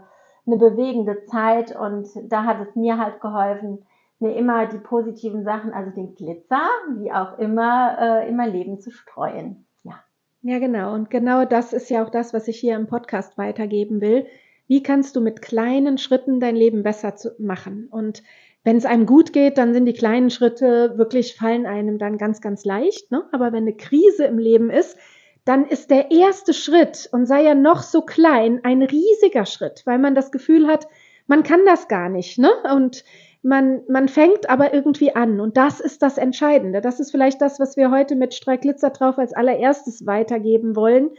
eine 0.47 0.57
bewegende 0.57 1.25
Zeit 1.25 1.75
und 1.75 2.07
da 2.31 2.45
hat 2.45 2.61
es 2.61 2.73
mir 2.75 2.97
halt 2.97 3.19
geholfen, 3.19 3.85
mir 4.21 4.35
immer 4.35 4.67
die 4.67 4.77
positiven 4.77 5.43
Sachen, 5.43 5.73
also 5.73 5.91
den 5.91 6.15
Glitzer, 6.15 6.67
wie 6.99 7.11
auch 7.11 7.37
immer, 7.39 7.97
äh, 7.99 8.29
in 8.29 8.35
mein 8.35 8.51
Leben 8.51 8.79
zu 8.79 8.91
streuen. 8.91 9.65
Ja. 9.83 10.03
Ja, 10.41 10.59
genau. 10.59 10.93
Und 10.93 11.09
genau 11.09 11.45
das 11.45 11.73
ist 11.73 11.89
ja 11.89 12.03
auch 12.03 12.09
das, 12.09 12.33
was 12.33 12.47
ich 12.47 12.59
hier 12.59 12.75
im 12.75 12.87
Podcast 12.87 13.37
weitergeben 13.37 14.01
will. 14.01 14.25
Wie 14.67 14.83
kannst 14.83 15.15
du 15.15 15.21
mit 15.21 15.41
kleinen 15.41 15.97
Schritten 15.97 16.39
dein 16.39 16.55
Leben 16.55 16.83
besser 16.83 17.15
zu 17.15 17.31
machen? 17.39 17.87
Und 17.91 18.23
wenn 18.63 18.77
es 18.77 18.85
einem 18.85 19.05
gut 19.05 19.33
geht, 19.33 19.57
dann 19.57 19.73
sind 19.73 19.85
die 19.85 19.93
kleinen 19.93 20.29
Schritte 20.29 20.97
wirklich 20.97 21.35
fallen 21.35 21.65
einem 21.65 21.97
dann 21.97 22.17
ganz, 22.17 22.41
ganz 22.41 22.63
leicht. 22.63 23.11
Ne? 23.11 23.23
Aber 23.31 23.51
wenn 23.51 23.63
eine 23.63 23.75
Krise 23.75 24.25
im 24.25 24.37
Leben 24.37 24.69
ist, 24.69 24.97
dann 25.45 25.65
ist 25.65 25.89
der 25.89 26.11
erste 26.11 26.53
Schritt 26.53 27.09
und 27.11 27.25
sei 27.25 27.43
er 27.43 27.55
noch 27.55 27.81
so 27.81 28.03
klein 28.03 28.61
ein 28.63 28.83
riesiger 28.83 29.47
Schritt, 29.47 29.81
weil 29.85 29.97
man 29.97 30.13
das 30.13 30.31
Gefühl 30.31 30.67
hat, 30.67 30.87
man 31.25 31.41
kann 31.41 31.61
das 31.65 31.87
gar 31.87 32.09
nicht. 32.09 32.37
Ne? 32.37 32.51
Und 32.75 33.03
man, 33.43 33.81
man 33.87 34.07
fängt 34.07 34.49
aber 34.49 34.73
irgendwie 34.73 35.15
an 35.15 35.39
und 35.39 35.57
das 35.57 35.79
ist 35.79 36.01
das 36.03 36.17
Entscheidende. 36.17 36.81
Das 36.81 36.99
ist 36.99 37.11
vielleicht 37.11 37.41
das, 37.41 37.59
was 37.59 37.75
wir 37.75 37.89
heute 37.89 38.15
mit 38.15 38.33
Streiklitzer 38.33 38.91
drauf 38.91 39.17
als 39.17 39.33
allererstes 39.33 40.05
weitergeben 40.05 40.75
wollen. 40.75 41.11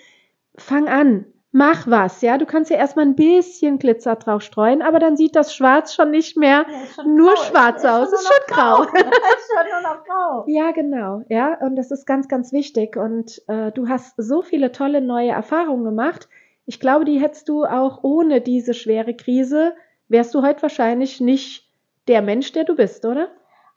Fang 0.56 0.88
an, 0.88 1.26
mach 1.50 1.86
was, 1.88 2.22
ja. 2.22 2.38
Du 2.38 2.46
kannst 2.46 2.70
ja 2.70 2.76
erstmal 2.76 3.06
ein 3.06 3.16
bisschen 3.16 3.78
Glitzer 3.78 4.16
drauf 4.16 4.42
streuen, 4.42 4.82
aber 4.82 5.00
dann 5.00 5.16
sieht 5.16 5.34
das 5.34 5.54
Schwarz 5.54 5.94
schon 5.94 6.10
nicht 6.10 6.36
mehr 6.36 6.64
ja, 6.68 7.04
nur 7.04 7.34
grau. 7.34 7.42
schwarz 7.42 7.84
aus. 7.84 8.12
Es 8.12 8.20
ist 8.20 8.28
schon 8.28 8.54
grau. 8.54 8.82
ist 8.84 8.92
schon 8.92 9.70
nur 9.70 9.82
noch 9.82 10.04
grau. 10.04 10.44
Ja, 10.46 10.70
genau. 10.70 11.22
Ja, 11.28 11.58
und 11.60 11.74
das 11.74 11.90
ist 11.90 12.06
ganz, 12.06 12.28
ganz 12.28 12.52
wichtig. 12.52 12.96
Und 12.96 13.42
äh, 13.48 13.72
du 13.72 13.88
hast 13.88 14.14
so 14.16 14.42
viele 14.42 14.70
tolle 14.70 15.00
neue 15.00 15.30
Erfahrungen 15.30 15.84
gemacht. 15.84 16.28
Ich 16.66 16.78
glaube, 16.78 17.04
die 17.04 17.20
hättest 17.20 17.48
du 17.48 17.64
auch 17.64 18.04
ohne 18.04 18.40
diese 18.40 18.74
schwere 18.74 19.14
Krise, 19.14 19.74
wärst 20.08 20.34
du 20.34 20.42
heute 20.42 20.62
wahrscheinlich 20.62 21.20
nicht 21.20 21.61
der 22.08 22.22
Mensch, 22.22 22.52
der 22.52 22.64
du 22.64 22.74
bist, 22.74 23.04
oder? 23.04 23.28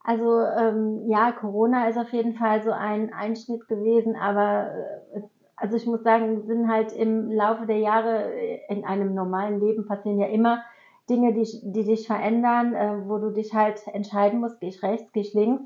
Also 0.04 0.40
ähm, 0.40 1.10
ja, 1.10 1.32
Corona 1.32 1.88
ist 1.90 1.98
auf 1.98 2.14
jeden 2.14 2.36
Fall 2.36 2.62
so 2.64 2.72
ein 2.72 3.12
Einschnitt 3.14 3.68
gewesen, 3.68 4.16
aber 4.16 4.70
äh, 5.16 5.22
also 5.56 5.78
ich 5.78 5.86
muss 5.86 6.04
sagen, 6.04 6.46
sind 6.46 6.70
halt 6.70 6.92
im 6.92 7.32
Laufe 7.32 7.66
der 7.66 7.80
Jahre 7.80 8.32
äh, 8.34 8.60
in 8.70 8.86
einem 8.86 9.16
normalen 9.16 9.60
Leben 9.60 9.88
passieren 9.88 10.20
ja 10.20 10.28
immer 10.28 10.64
Dinge, 11.10 11.34
die, 11.34 11.48
die 11.64 11.86
dich 11.86 12.08
verändern, 12.08 12.74
äh, 12.74 13.08
wo 13.08 13.18
du 13.18 13.32
dich 13.32 13.54
halt 13.54 13.82
entscheiden 13.94 14.40
musst, 14.40 14.60
gehe 14.60 14.70
ich 14.70 14.84
rechts, 14.84 15.12
gehe 15.12 15.24
ich 15.24 15.34
links. 15.34 15.64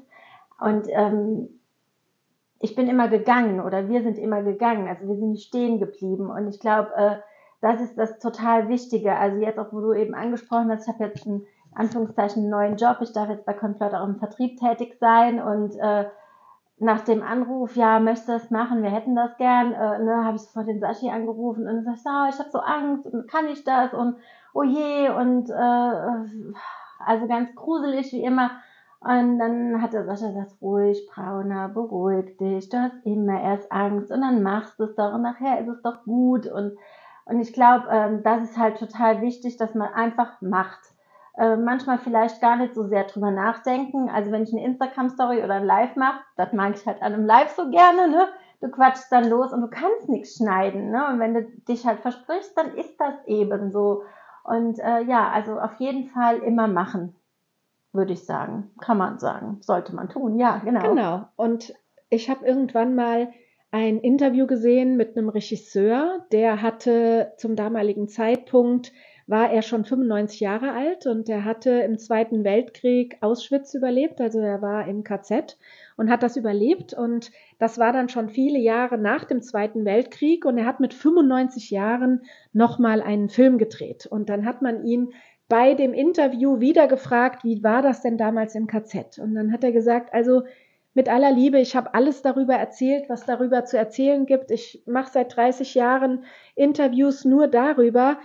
Und 0.59 0.87
ähm, 0.89 1.59
ich 2.59 2.75
bin 2.75 2.87
immer 2.87 3.07
gegangen 3.07 3.61
oder 3.61 3.87
wir 3.87 4.03
sind 4.03 4.17
immer 4.17 4.43
gegangen, 4.43 4.87
also 4.87 5.07
wir 5.07 5.15
sind 5.15 5.31
nicht 5.31 5.47
stehen 5.47 5.79
geblieben. 5.79 6.29
Und 6.29 6.47
ich 6.49 6.59
glaube, 6.59 6.89
äh, 6.95 7.15
das 7.61 7.81
ist 7.81 7.97
das 7.97 8.19
total 8.19 8.69
Wichtige. 8.69 9.15
Also 9.15 9.37
jetzt 9.41 9.59
auch, 9.59 9.71
wo 9.71 9.79
du 9.79 9.93
eben 9.93 10.13
angesprochen 10.13 10.71
hast, 10.71 10.87
ich 10.87 10.93
habe 10.93 11.05
jetzt 11.05 11.25
einen 11.25 11.45
Anführungszeichen 11.75 12.49
neuen 12.49 12.77
Job, 12.77 12.97
ich 13.01 13.13
darf 13.13 13.29
jetzt 13.29 13.45
bei 13.45 13.53
Conflict 13.53 13.93
auch 13.93 14.05
im 14.05 14.19
Vertrieb 14.19 14.59
tätig 14.59 14.97
sein 14.99 15.41
und 15.41 15.75
äh, 15.77 16.05
nach 16.79 17.01
dem 17.01 17.21
Anruf, 17.21 17.75
ja, 17.75 17.99
möchte 17.99 18.31
das 18.31 18.51
machen, 18.51 18.83
wir 18.83 18.89
hätten 18.89 19.15
das 19.15 19.35
gern, 19.37 19.73
äh, 19.73 19.99
ne, 19.99 20.23
habe 20.23 20.37
ich 20.37 20.43
sofort 20.43 20.67
den 20.67 20.79
Sashi 20.79 21.09
angerufen 21.09 21.67
und 21.67 21.79
gesagt, 21.79 21.99
oh, 22.05 22.29
ich 22.29 22.39
habe 22.39 22.49
so 22.51 22.59
Angst 22.59 23.05
und 23.05 23.29
kann 23.29 23.47
ich 23.47 23.63
das 23.63 23.93
und 23.93 24.15
oh 24.53 24.63
je 24.63 25.09
und 25.09 25.49
äh, 25.49 26.53
also 27.05 27.27
ganz 27.27 27.53
gruselig 27.55 28.11
wie 28.13 28.23
immer. 28.23 28.51
Und 29.01 29.39
dann 29.39 29.81
hat 29.81 29.93
der 29.93 30.03
Sascha 30.03 30.27
gesagt, 30.27 30.61
ruhig, 30.61 31.07
Brauner, 31.13 31.69
beruhig 31.69 32.37
dich, 32.37 32.67
du 32.69 32.77
hast 32.77 33.05
immer 33.05 33.41
erst 33.41 33.71
Angst 33.71 34.11
und 34.11 34.21
dann 34.21 34.43
machst 34.43 34.77
du 34.79 34.83
es 34.83 34.95
doch 34.95 35.13
und 35.13 35.21
nachher 35.21 35.59
ist 35.59 35.69
es 35.69 35.81
doch 35.81 36.03
gut. 36.03 36.47
Und, 36.47 36.77
und 37.25 37.39
ich 37.39 37.53
glaube, 37.53 37.87
ähm, 37.89 38.23
das 38.23 38.43
ist 38.43 38.57
halt 38.57 38.77
total 38.77 39.21
wichtig, 39.21 39.55
dass 39.57 39.73
man 39.73 39.93
einfach 39.93 40.41
macht. 40.41 40.79
Äh, 41.39 41.55
manchmal 41.55 41.99
vielleicht 41.99 42.41
gar 42.41 42.57
nicht 42.57 42.75
so 42.75 42.83
sehr 42.89 43.05
drüber 43.05 43.31
nachdenken. 43.31 44.09
Also 44.09 44.29
wenn 44.29 44.43
ich 44.43 44.51
eine 44.51 44.65
Instagram-Story 44.65 45.41
oder 45.41 45.53
ein 45.53 45.65
Live 45.65 45.95
mache, 45.95 46.19
das 46.35 46.51
mag 46.51 46.75
ich 46.75 46.85
halt 46.85 47.01
an 47.01 47.13
einem 47.13 47.25
Live 47.25 47.51
so 47.51 47.69
gerne, 47.69 48.09
ne? 48.09 48.27
Du 48.59 48.67
quatschst 48.69 49.09
dann 49.09 49.29
los 49.29 49.53
und 49.53 49.61
du 49.61 49.69
kannst 49.69 50.09
nichts 50.09 50.35
schneiden, 50.35 50.91
ne? 50.91 51.07
Und 51.07 51.19
wenn 51.19 51.33
du 51.33 51.43
dich 51.69 51.85
halt 51.85 52.01
versprichst, 52.01 52.57
dann 52.57 52.75
ist 52.75 52.99
das 52.99 53.13
eben 53.25 53.71
so. 53.71 54.03
Und 54.43 54.79
äh, 54.79 55.03
ja, 55.03 55.29
also 55.29 55.57
auf 55.57 55.75
jeden 55.79 56.09
Fall 56.09 56.39
immer 56.39 56.67
machen, 56.67 57.15
würde 57.93 58.11
ich 58.11 58.25
sagen. 58.25 58.71
Kann 58.81 58.97
man 58.97 59.17
sagen. 59.19 59.59
Sollte 59.61 59.95
man 59.95 60.09
tun, 60.09 60.37
ja, 60.37 60.57
genau. 60.57 60.89
Genau. 60.89 61.25
Und 61.37 61.73
ich 62.09 62.29
habe 62.29 62.45
irgendwann 62.45 62.95
mal 62.95 63.31
ein 63.71 63.99
Interview 63.99 64.45
gesehen 64.45 64.97
mit 64.97 65.15
einem 65.15 65.29
Regisseur, 65.29 66.25
der 66.33 66.61
hatte 66.61 67.31
zum 67.37 67.55
damaligen 67.55 68.09
Zeitpunkt 68.09 68.91
war 69.29 69.51
er 69.51 69.61
schon 69.61 69.85
95 69.85 70.39
Jahre 70.39 70.71
alt 70.71 71.05
und 71.05 71.29
er 71.29 71.45
hatte 71.45 71.69
im 71.69 71.99
Zweiten 71.99 72.43
Weltkrieg 72.43 73.17
Auschwitz 73.21 73.75
überlebt, 73.75 74.19
also 74.19 74.39
er 74.39 74.63
war 74.63 74.87
im 74.87 75.03
KZ 75.03 75.55
und 75.97 76.09
hat 76.09 76.23
das 76.23 76.35
überlebt 76.35 76.95
und 76.95 77.31
das 77.59 77.77
war 77.77 77.93
dann 77.93 78.09
schon 78.09 78.29
viele 78.29 78.57
Jahre 78.57 78.97
nach 78.97 79.25
dem 79.25 79.43
Zweiten 79.43 79.85
Weltkrieg 79.85 80.45
und 80.45 80.57
er 80.57 80.65
hat 80.65 80.79
mit 80.79 80.95
95 80.95 81.69
Jahren 81.69 82.23
nochmal 82.53 83.03
einen 83.03 83.29
Film 83.29 83.59
gedreht 83.59 84.07
und 84.07 84.29
dann 84.29 84.45
hat 84.45 84.63
man 84.63 84.83
ihn 84.83 85.13
bei 85.47 85.75
dem 85.75 85.93
Interview 85.93 86.59
wieder 86.59 86.87
gefragt, 86.87 87.43
wie 87.43 87.63
war 87.63 87.83
das 87.83 88.01
denn 88.01 88.17
damals 88.17 88.55
im 88.55 88.65
KZ? 88.65 89.19
Und 89.19 89.35
dann 89.35 89.51
hat 89.51 89.63
er 89.63 89.71
gesagt, 89.71 90.11
also 90.11 90.43
mit 90.95 91.07
aller 91.07 91.31
Liebe, 91.31 91.59
ich 91.59 91.75
habe 91.75 91.93
alles 91.93 92.23
darüber 92.23 92.55
erzählt, 92.55 93.09
was 93.09 93.25
darüber 93.25 93.63
zu 93.63 93.77
erzählen 93.77 94.25
gibt. 94.25 94.49
Ich 94.49 94.83
mache 94.85 95.11
seit 95.11 95.35
30 95.35 95.75
Jahren 95.75 96.23
Interviews 96.55 97.25
nur 97.25 97.47
darüber 97.47 98.17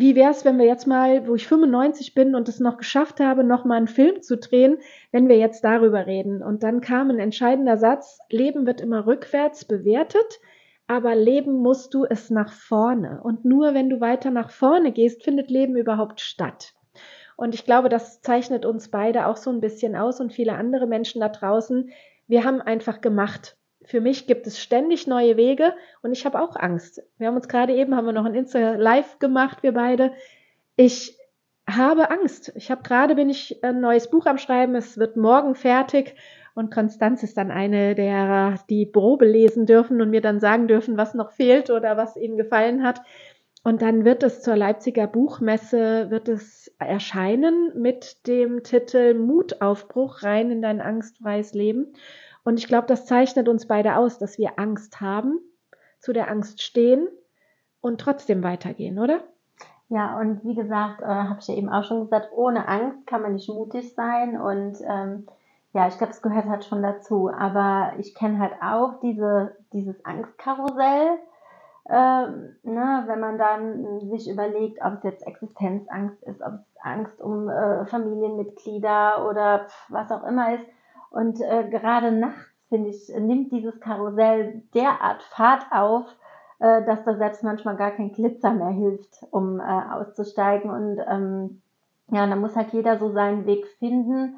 wie 0.00 0.14
wäre 0.14 0.30
es, 0.30 0.44
wenn 0.44 0.58
wir 0.58 0.66
jetzt 0.66 0.86
mal, 0.86 1.26
wo 1.26 1.34
ich 1.34 1.48
95 1.48 2.14
bin 2.14 2.36
und 2.36 2.48
es 2.48 2.60
noch 2.60 2.76
geschafft 2.76 3.18
habe, 3.18 3.42
noch 3.42 3.64
mal 3.64 3.74
einen 3.74 3.88
Film 3.88 4.22
zu 4.22 4.36
drehen, 4.36 4.78
wenn 5.10 5.28
wir 5.28 5.38
jetzt 5.38 5.64
darüber 5.64 6.06
reden? 6.06 6.40
Und 6.40 6.62
dann 6.62 6.80
kam 6.80 7.10
ein 7.10 7.18
entscheidender 7.18 7.76
Satz, 7.78 8.20
Leben 8.30 8.64
wird 8.64 8.80
immer 8.80 9.06
rückwärts 9.06 9.64
bewertet, 9.64 10.38
aber 10.86 11.16
leben 11.16 11.54
musst 11.54 11.94
du 11.94 12.04
es 12.04 12.30
nach 12.30 12.52
vorne. 12.52 13.20
Und 13.24 13.44
nur 13.44 13.74
wenn 13.74 13.90
du 13.90 14.00
weiter 14.00 14.30
nach 14.30 14.50
vorne 14.50 14.92
gehst, 14.92 15.24
findet 15.24 15.50
Leben 15.50 15.76
überhaupt 15.76 16.20
statt. 16.20 16.74
Und 17.36 17.54
ich 17.54 17.64
glaube, 17.64 17.88
das 17.88 18.22
zeichnet 18.22 18.64
uns 18.64 18.90
beide 18.90 19.26
auch 19.26 19.36
so 19.36 19.50
ein 19.50 19.60
bisschen 19.60 19.96
aus 19.96 20.20
und 20.20 20.32
viele 20.32 20.54
andere 20.54 20.86
Menschen 20.86 21.20
da 21.20 21.28
draußen. 21.28 21.90
Wir 22.28 22.44
haben 22.44 22.60
einfach 22.60 23.00
gemacht 23.00 23.57
für 23.88 24.02
mich 24.02 24.26
gibt 24.26 24.46
es 24.46 24.60
ständig 24.60 25.06
neue 25.06 25.38
Wege 25.38 25.72
und 26.02 26.12
ich 26.12 26.26
habe 26.26 26.42
auch 26.42 26.56
Angst. 26.56 27.02
Wir 27.16 27.28
haben 27.28 27.36
uns 27.36 27.48
gerade 27.48 27.72
eben, 27.72 27.96
haben 27.96 28.04
wir 28.04 28.12
noch 28.12 28.26
ein 28.26 28.34
Insta 28.34 28.72
Live 28.74 29.18
gemacht, 29.18 29.62
wir 29.62 29.72
beide. 29.72 30.12
Ich 30.76 31.16
habe 31.66 32.10
Angst. 32.10 32.52
Ich 32.54 32.70
habe 32.70 32.82
gerade 32.82 33.14
bin 33.14 33.30
ich 33.30 33.64
ein 33.64 33.80
neues 33.80 34.10
Buch 34.10 34.26
am 34.26 34.36
Schreiben. 34.36 34.74
Es 34.74 34.98
wird 34.98 35.16
morgen 35.16 35.54
fertig 35.54 36.16
und 36.54 36.70
Konstanz 36.70 37.22
ist 37.22 37.38
dann 37.38 37.50
eine 37.50 37.94
der, 37.94 38.58
die 38.68 38.84
Probe 38.84 39.24
lesen 39.24 39.64
dürfen 39.64 40.02
und 40.02 40.10
mir 40.10 40.20
dann 40.20 40.38
sagen 40.38 40.68
dürfen, 40.68 40.98
was 40.98 41.14
noch 41.14 41.32
fehlt 41.32 41.70
oder 41.70 41.96
was 41.96 42.14
ihnen 42.16 42.36
gefallen 42.36 42.82
hat. 42.82 43.00
Und 43.64 43.80
dann 43.80 44.04
wird 44.04 44.22
es 44.22 44.42
zur 44.42 44.56
Leipziger 44.56 45.06
Buchmesse, 45.06 46.10
wird 46.10 46.28
es 46.28 46.70
erscheinen 46.78 47.72
mit 47.74 48.26
dem 48.26 48.62
Titel 48.64 49.14
Mutaufbruch 49.14 50.22
rein 50.22 50.50
in 50.50 50.60
dein 50.60 50.82
angstfreies 50.82 51.54
Leben. 51.54 51.94
Und 52.44 52.58
ich 52.58 52.66
glaube, 52.66 52.86
das 52.86 53.06
zeichnet 53.06 53.48
uns 53.48 53.66
beide 53.66 53.96
aus, 53.96 54.18
dass 54.18 54.38
wir 54.38 54.58
Angst 54.58 55.00
haben, 55.00 55.38
zu 55.98 56.12
der 56.12 56.30
Angst 56.30 56.62
stehen 56.62 57.08
und 57.80 58.00
trotzdem 58.00 58.42
weitergehen, 58.42 58.98
oder? 58.98 59.20
Ja, 59.88 60.18
und 60.20 60.44
wie 60.44 60.54
gesagt, 60.54 61.00
äh, 61.00 61.06
habe 61.06 61.38
ich 61.40 61.48
ja 61.48 61.54
eben 61.54 61.70
auch 61.70 61.84
schon 61.84 62.02
gesagt, 62.02 62.28
ohne 62.32 62.68
Angst 62.68 63.06
kann 63.06 63.22
man 63.22 63.34
nicht 63.34 63.48
mutig 63.48 63.94
sein. 63.94 64.38
Und 64.38 64.78
ähm, 64.86 65.26
ja, 65.72 65.88
ich 65.88 65.96
glaube, 65.96 66.12
es 66.12 66.20
gehört 66.20 66.46
halt 66.46 66.64
schon 66.64 66.82
dazu. 66.82 67.30
Aber 67.30 67.92
ich 67.98 68.14
kenne 68.14 68.38
halt 68.38 68.52
auch 68.62 69.00
diese, 69.00 69.56
dieses 69.72 70.04
Angstkarussell. 70.04 71.18
Ähm, 71.90 72.56
ne, 72.64 73.04
wenn 73.06 73.20
man 73.20 73.38
dann 73.38 74.10
sich 74.10 74.28
überlegt, 74.28 74.78
ob 74.84 74.94
es 74.98 75.04
jetzt 75.04 75.26
Existenzangst 75.26 76.22
ist, 76.24 76.42
ob 76.42 76.52
es 76.52 76.76
Angst 76.82 77.18
um 77.22 77.48
äh, 77.48 77.86
Familienmitglieder 77.86 79.26
oder 79.26 79.68
was 79.88 80.10
auch 80.10 80.24
immer 80.24 80.54
ist, 80.54 80.66
und 81.18 81.40
äh, 81.40 81.68
gerade 81.68 82.12
nachts, 82.12 82.46
finde 82.68 82.90
ich, 82.90 83.08
nimmt 83.18 83.50
dieses 83.50 83.80
Karussell 83.80 84.62
derart 84.72 85.20
Fahrt 85.24 85.66
auf, 85.72 86.04
äh, 86.60 86.84
dass 86.84 87.02
da 87.04 87.16
selbst 87.16 87.42
manchmal 87.42 87.74
gar 87.74 87.90
kein 87.90 88.12
Glitzer 88.12 88.52
mehr 88.52 88.68
hilft, 88.68 89.26
um 89.32 89.58
äh, 89.58 89.62
auszusteigen. 89.64 90.70
Und 90.70 91.00
ähm, 91.10 91.60
ja, 92.12 92.24
da 92.24 92.36
muss 92.36 92.54
halt 92.54 92.72
jeder 92.72 93.00
so 93.00 93.10
seinen 93.10 93.46
Weg 93.46 93.66
finden. 93.80 94.36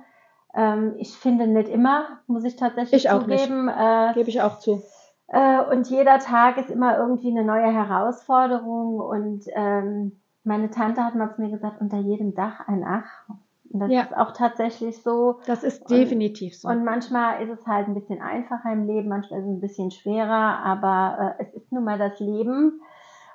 Ähm, 0.54 0.94
ich 0.96 1.14
finde 1.18 1.46
nicht 1.49 1.68
immer, 1.68 2.20
muss 2.26 2.44
ich 2.44 2.56
tatsächlich 2.56 3.04
ich 3.04 3.10
auch 3.10 3.25
zugeben. 3.25 3.68
Äh, 3.68 4.14
Gebe 4.14 4.30
ich 4.30 4.40
auch 4.40 4.58
zu. 4.58 4.82
Äh, 5.28 5.60
und 5.70 5.87
jeder 5.90 6.18
Tag 6.18 6.56
ist 6.56 6.70
immer 6.70 6.96
irgendwie 6.96 7.30
eine 7.30 7.44
neue 7.44 7.70
Herausforderung. 7.70 9.00
Und 9.00 9.44
ähm, 9.54 10.18
meine 10.44 10.70
Tante 10.70 11.04
hat 11.04 11.14
mal 11.14 11.34
zu 11.34 11.42
mir 11.42 11.50
gesagt, 11.50 11.82
unter 11.82 11.99
jedem 11.99 12.34
Dach 12.34 12.66
ein 12.66 12.84
Ach. 12.88 13.28
Und 13.70 13.80
das 13.80 13.90
ja. 13.90 14.02
ist 14.02 14.16
auch 14.16 14.32
tatsächlich 14.32 15.02
so. 15.02 15.38
Das 15.46 15.62
ist 15.62 15.88
definitiv 15.88 16.56
so. 16.56 16.68
Und 16.68 16.84
manchmal 16.84 17.42
ist 17.42 17.50
es 17.50 17.66
halt 17.66 17.88
ein 17.88 17.94
bisschen 17.94 18.20
einfacher 18.20 18.72
im 18.72 18.86
Leben, 18.86 19.08
manchmal 19.08 19.40
ist 19.40 19.46
es 19.46 19.52
ein 19.52 19.60
bisschen 19.60 19.90
schwerer, 19.90 20.58
aber 20.64 21.36
äh, 21.38 21.44
es 21.44 21.54
ist 21.54 21.72
nun 21.72 21.84
mal 21.84 21.98
das 21.98 22.18
Leben 22.18 22.80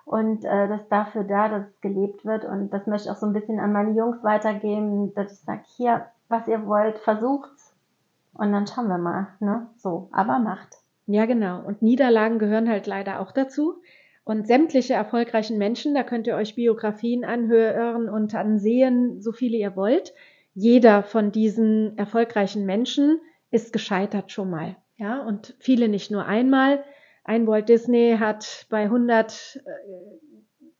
und 0.05 0.45
äh, 0.45 0.67
das 0.67 0.81
ist 0.81 0.91
dafür 0.91 1.23
da, 1.23 1.49
dass 1.49 1.67
es 1.67 1.81
gelebt 1.81 2.25
wird. 2.25 2.45
Und 2.45 2.69
das 2.71 2.85
möchte 2.85 3.07
ich 3.07 3.11
auch 3.11 3.19
so 3.19 3.25
ein 3.25 3.33
bisschen 3.33 3.59
an 3.59 3.73
meine 3.73 3.91
Jungs 3.91 4.23
weitergeben, 4.23 5.13
dass 5.15 5.33
ich 5.33 5.39
sage, 5.39 5.63
hier, 5.77 6.05
was 6.27 6.47
ihr 6.47 6.65
wollt, 6.67 6.99
versucht's 6.99 7.73
und 8.33 8.51
dann 8.51 8.67
schauen 8.67 8.87
wir 8.87 8.97
mal. 8.97 9.27
Ne? 9.39 9.67
So, 9.77 10.09
aber 10.11 10.39
macht. 10.39 10.77
Ja, 11.07 11.25
genau. 11.25 11.61
Und 11.61 11.81
Niederlagen 11.81 12.39
gehören 12.39 12.69
halt 12.69 12.87
leider 12.87 13.19
auch 13.19 13.31
dazu. 13.31 13.75
Und 14.25 14.47
sämtliche 14.47 14.95
erfolgreichen 14.95 15.59
Menschen, 15.59 15.93
da 15.93 16.03
könnt 16.03 16.25
ihr 16.25 16.35
euch 16.35 16.55
Biografien 16.55 17.23
anhören 17.23 18.09
und 18.09 18.33
ansehen, 18.33 19.21
so 19.21 19.31
viele 19.31 19.55
ihr 19.55 19.75
wollt. 19.75 20.13
Jeder 20.55 21.03
von 21.03 21.31
diesen 21.31 21.95
erfolgreichen 21.95 22.65
Menschen 22.65 23.21
ist 23.51 23.71
gescheitert 23.71 24.31
schon 24.31 24.49
mal. 24.49 24.77
Ja, 24.97 25.21
und 25.21 25.55
viele 25.59 25.89
nicht 25.89 26.09
nur 26.09 26.25
einmal. 26.25 26.83
Ein 27.23 27.45
Walt 27.45 27.69
Disney 27.69 28.17
hat 28.19 28.65
bei 28.69 28.83
100 28.83 29.61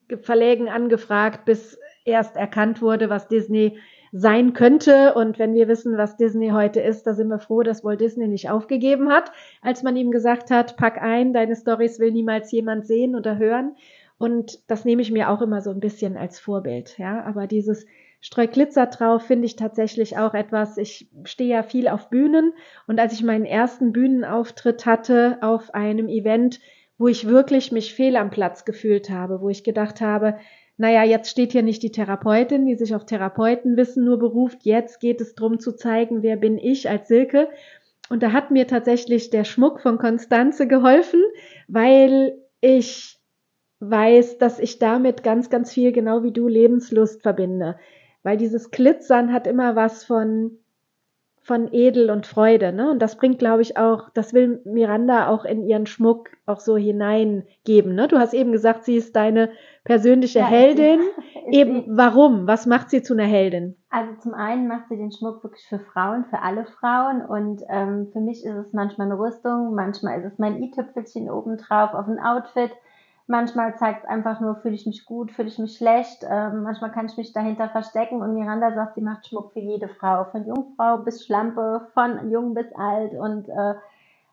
äh, 0.09 0.17
Verlägen 0.17 0.67
angefragt, 0.67 1.45
bis 1.45 1.77
erst 2.03 2.37
erkannt 2.37 2.81
wurde, 2.81 3.09
was 3.09 3.27
Disney 3.27 3.77
sein 4.17 4.53
könnte. 4.53 5.13
Und 5.13 5.39
wenn 5.39 5.53
wir 5.53 5.67
wissen, 5.67 5.98
was 5.98 6.15
Disney 6.15 6.50
heute 6.51 6.79
ist, 6.79 7.05
da 7.05 7.13
sind 7.13 7.27
wir 7.27 7.39
froh, 7.39 7.63
dass 7.63 7.84
Walt 7.84 8.00
Disney 8.00 8.29
nicht 8.29 8.50
aufgegeben 8.50 9.10
hat, 9.10 9.31
als 9.62 9.84
man 9.84 9.98
ihm 9.98 10.10
gesagt 10.10 10.51
hat, 10.51 10.77
pack 10.77 11.01
ein, 11.01 11.34
deine 11.34 11.55
Stories 11.55 12.00
will 12.00 12.12
niemals 12.12 12.50
jemand 12.51 12.88
sehen 12.88 13.15
oder 13.15 13.38
hören. 13.38 13.75
Und 14.17 14.60
das 14.69 14.86
nehme 14.86 15.01
ich 15.01 15.12
mir 15.12 15.29
auch 15.29 15.41
immer 15.41 15.60
so 15.62 15.69
ein 15.72 15.81
bisschen 15.81 16.15
als 16.15 16.39
Vorbild, 16.39 16.98
ja. 16.98 17.25
Aber 17.25 17.45
dieses 17.45 17.86
Streuglitzer 18.22 18.86
drauf 18.86 19.24
finde 19.24 19.48
ich 19.48 19.57
tatsächlich 19.57 20.17
auch 20.17 20.34
etwas. 20.34 20.77
Ich 20.77 21.10
stehe 21.25 21.50
ja 21.50 21.63
viel 21.63 21.89
auf 21.89 22.10
Bühnen 22.10 22.53
und 22.88 23.01
als 23.01 23.12
ich 23.12 23.22
meinen 23.22 23.43
ersten 23.43 23.91
Bühnenauftritt 23.91 24.86
hatte 24.86 25.39
auf 25.41 25.74
einem 25.74 26.07
Event, 26.07 26.62
wo 26.98 27.10
ich 27.10 27.27
wirklich 27.27 27.74
mich 27.74 27.93
fehl 27.93 28.15
am 28.15 28.29
Platz 28.29 28.63
gefühlt 28.63 29.10
habe, 29.10 29.41
wo 29.41 29.50
ich 29.50 29.65
gedacht 29.65 30.00
habe, 30.00 30.38
naja, 30.77 31.03
jetzt 31.03 31.29
steht 31.29 31.53
hier 31.53 31.63
nicht 31.63 31.84
die 31.84 31.91
Therapeutin, 31.91 32.65
die 32.65 32.75
sich 32.75 32.94
auf 32.94 33.05
Therapeutenwissen 33.05 34.03
nur 34.03 34.20
beruft. 34.20 34.60
Jetzt 34.63 35.00
geht 35.00 35.22
es 35.22 35.34
darum 35.36 35.60
zu 35.60 35.74
zeigen, 35.74 36.22
wer 36.22 36.36
bin 36.36 36.58
ich 36.58 36.89
als 36.89 37.08
Silke. 37.08 37.50
Und 38.10 38.22
da 38.22 38.34
hat 38.34 38.51
mir 38.51 38.67
tatsächlich 38.67 39.29
der 39.29 39.46
Schmuck 39.46 39.79
von 39.79 39.98
Konstanze 39.98 40.67
geholfen, 40.67 41.24
weil 41.67 42.38
ich 42.60 43.20
weiß, 43.79 44.38
dass 44.38 44.60
ich 44.60 44.77
damit 44.79 45.24
ganz, 45.24 45.50
ganz 45.50 45.72
viel, 45.74 45.91
genau 45.91 46.24
wie 46.24 46.32
du, 46.32 46.48
Lebenslust 46.48 47.22
verbinde. 47.22 47.77
Weil 48.24 48.38
dieses 48.38 48.70
Glitzern 48.72 49.32
hat 49.32 49.48
immer 49.48 49.75
was 49.75 50.03
von, 50.03 50.60
von 51.45 51.71
Edel 51.71 52.09
und 52.09 52.25
Freude, 52.25 52.73
ne? 52.73 52.89
Und 52.89 52.99
das 53.03 53.17
bringt, 53.17 53.37
glaube 53.37 53.61
ich, 53.61 53.77
auch, 53.77 54.09
das 54.15 54.33
will 54.33 54.61
Miranda 54.65 55.27
auch 55.27 55.45
in 55.45 55.63
ihren 55.63 55.85
Schmuck 55.85 56.31
auch 56.47 56.59
so 56.59 56.75
hineingeben, 56.75 57.93
ne? 57.93 58.07
Du 58.07 58.17
hast 58.17 58.33
eben 58.33 58.51
gesagt, 58.51 58.83
sie 58.83 58.95
ist 58.95 59.15
deine 59.15 59.51
persönliche 59.83 60.39
ja, 60.39 60.47
Heldin. 60.47 61.01
eben, 61.51 61.85
warum? 61.87 62.47
Was 62.47 62.65
macht 62.65 62.89
sie 62.89 63.03
zu 63.03 63.13
einer 63.13 63.25
Heldin? 63.25 63.77
Also 63.91 64.15
zum 64.21 64.33
einen 64.33 64.67
macht 64.67 64.89
sie 64.89 64.97
den 64.97 65.11
Schmuck 65.11 65.43
wirklich 65.43 65.67
für 65.67 65.79
Frauen, 65.79 66.25
für 66.31 66.41
alle 66.41 66.65
Frauen 66.65 67.23
und 67.23 67.61
ähm, 67.69 68.07
für 68.11 68.21
mich 68.21 68.43
ist 68.43 68.55
es 68.55 68.73
manchmal 68.73 69.05
eine 69.05 69.19
Rüstung, 69.19 69.75
manchmal 69.75 70.19
ist 70.21 70.33
es 70.33 70.39
mein 70.39 70.63
i-Tüpfelchen 70.63 71.29
obendrauf 71.29 71.93
auf 71.93 72.07
ein 72.07 72.19
Outfit, 72.19 72.71
Manchmal 73.27 73.75
zeigt 73.75 74.03
es 74.03 74.10
einfach 74.10 74.39
nur, 74.39 74.55
fühle 74.58 74.75
ich 74.75 74.86
mich 74.86 75.05
gut, 75.05 75.32
fühle 75.32 75.48
ich 75.48 75.58
mich 75.58 75.77
schlecht. 75.77 76.24
Ähm, 76.29 76.62
manchmal 76.62 76.91
kann 76.91 77.08
ich 77.08 77.17
mich 77.17 77.34
dahinter 77.34 77.70
verstecken. 77.70 78.22
Und 78.22 78.36
Miranda 78.36 78.72
sagt, 78.74 78.96
sie 78.96 79.01
macht 79.01 79.25
Schmuck 79.25 79.51
für 79.53 79.60
jede 79.60 79.88
Frau, 79.88 80.25
von 80.25 80.46
Jungfrau 80.46 81.00
bis 81.00 81.25
Schlampe, 81.25 81.88
von 81.96 82.29
jung 82.29 82.53
bis 82.53 82.72
alt. 82.75 83.13
Und 83.15 83.50
äh, 83.50 83.74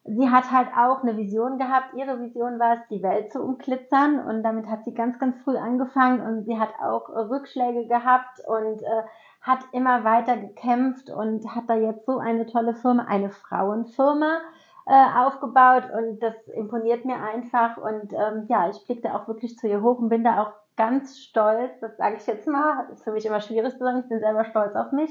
sie 0.05 0.29
hat 0.29 0.51
halt 0.51 0.69
auch 0.77 1.03
eine 1.03 1.17
Vision 1.17 1.59
gehabt. 1.59 1.95
Ihre 1.95 2.21
Vision 2.21 2.59
war 2.59 2.75
es, 2.75 2.89
die 2.91 3.03
Welt 3.03 3.33
zu 3.33 3.43
umklitzern. 3.43 4.21
Und 4.27 4.43
damit 4.43 4.67
hat 4.67 4.85
sie 4.85 4.93
ganz, 4.93 5.19
ganz 5.19 5.39
früh 5.43 5.57
angefangen. 5.57 6.21
Und 6.21 6.45
sie 6.45 6.61
hat 6.61 6.75
auch 6.83 7.09
äh, 7.09 7.19
Rückschläge 7.21 7.87
gehabt 7.87 8.41
und 8.47 8.83
äh, 8.83 9.03
hat 9.41 9.61
immer 9.73 10.05
weiter 10.05 10.37
gekämpft 10.37 11.09
und 11.09 11.47
hat 11.55 11.65
da 11.67 11.77
jetzt 11.77 12.05
so 12.05 12.19
eine 12.19 12.45
tolle 12.45 12.75
Firma, 12.75 13.07
eine 13.09 13.31
Frauenfirma 13.31 14.39
äh, 14.87 15.19
aufgebaut 15.19 15.85
und 15.97 16.21
das 16.21 16.35
imponiert 16.49 17.05
mir 17.05 17.23
einfach. 17.23 17.77
Und 17.77 18.13
ähm, 18.13 18.47
ja, 18.49 18.69
ich 18.69 18.85
blicke 18.85 19.15
auch 19.15 19.29
wirklich 19.29 19.57
zu 19.59 19.69
ihr 19.69 19.83
hoch 19.83 19.99
und 19.99 20.09
bin 20.09 20.25
da 20.25 20.43
auch 20.43 20.53
ganz 20.77 21.19
stolz, 21.19 21.79
das 21.81 21.97
sage 21.97 22.17
ich 22.17 22.27
jetzt 22.27 22.47
mal, 22.47 22.87
ist 22.93 23.05
für 23.05 23.13
mich 23.13 23.27
immer 23.27 23.41
schwierig 23.41 23.73
zu 23.73 23.85
sagen, 23.85 24.01
ich 24.01 24.09
bin 24.09 24.21
selber 24.21 24.45
stolz 24.45 24.75
auf 24.75 24.91
mich, 24.93 25.11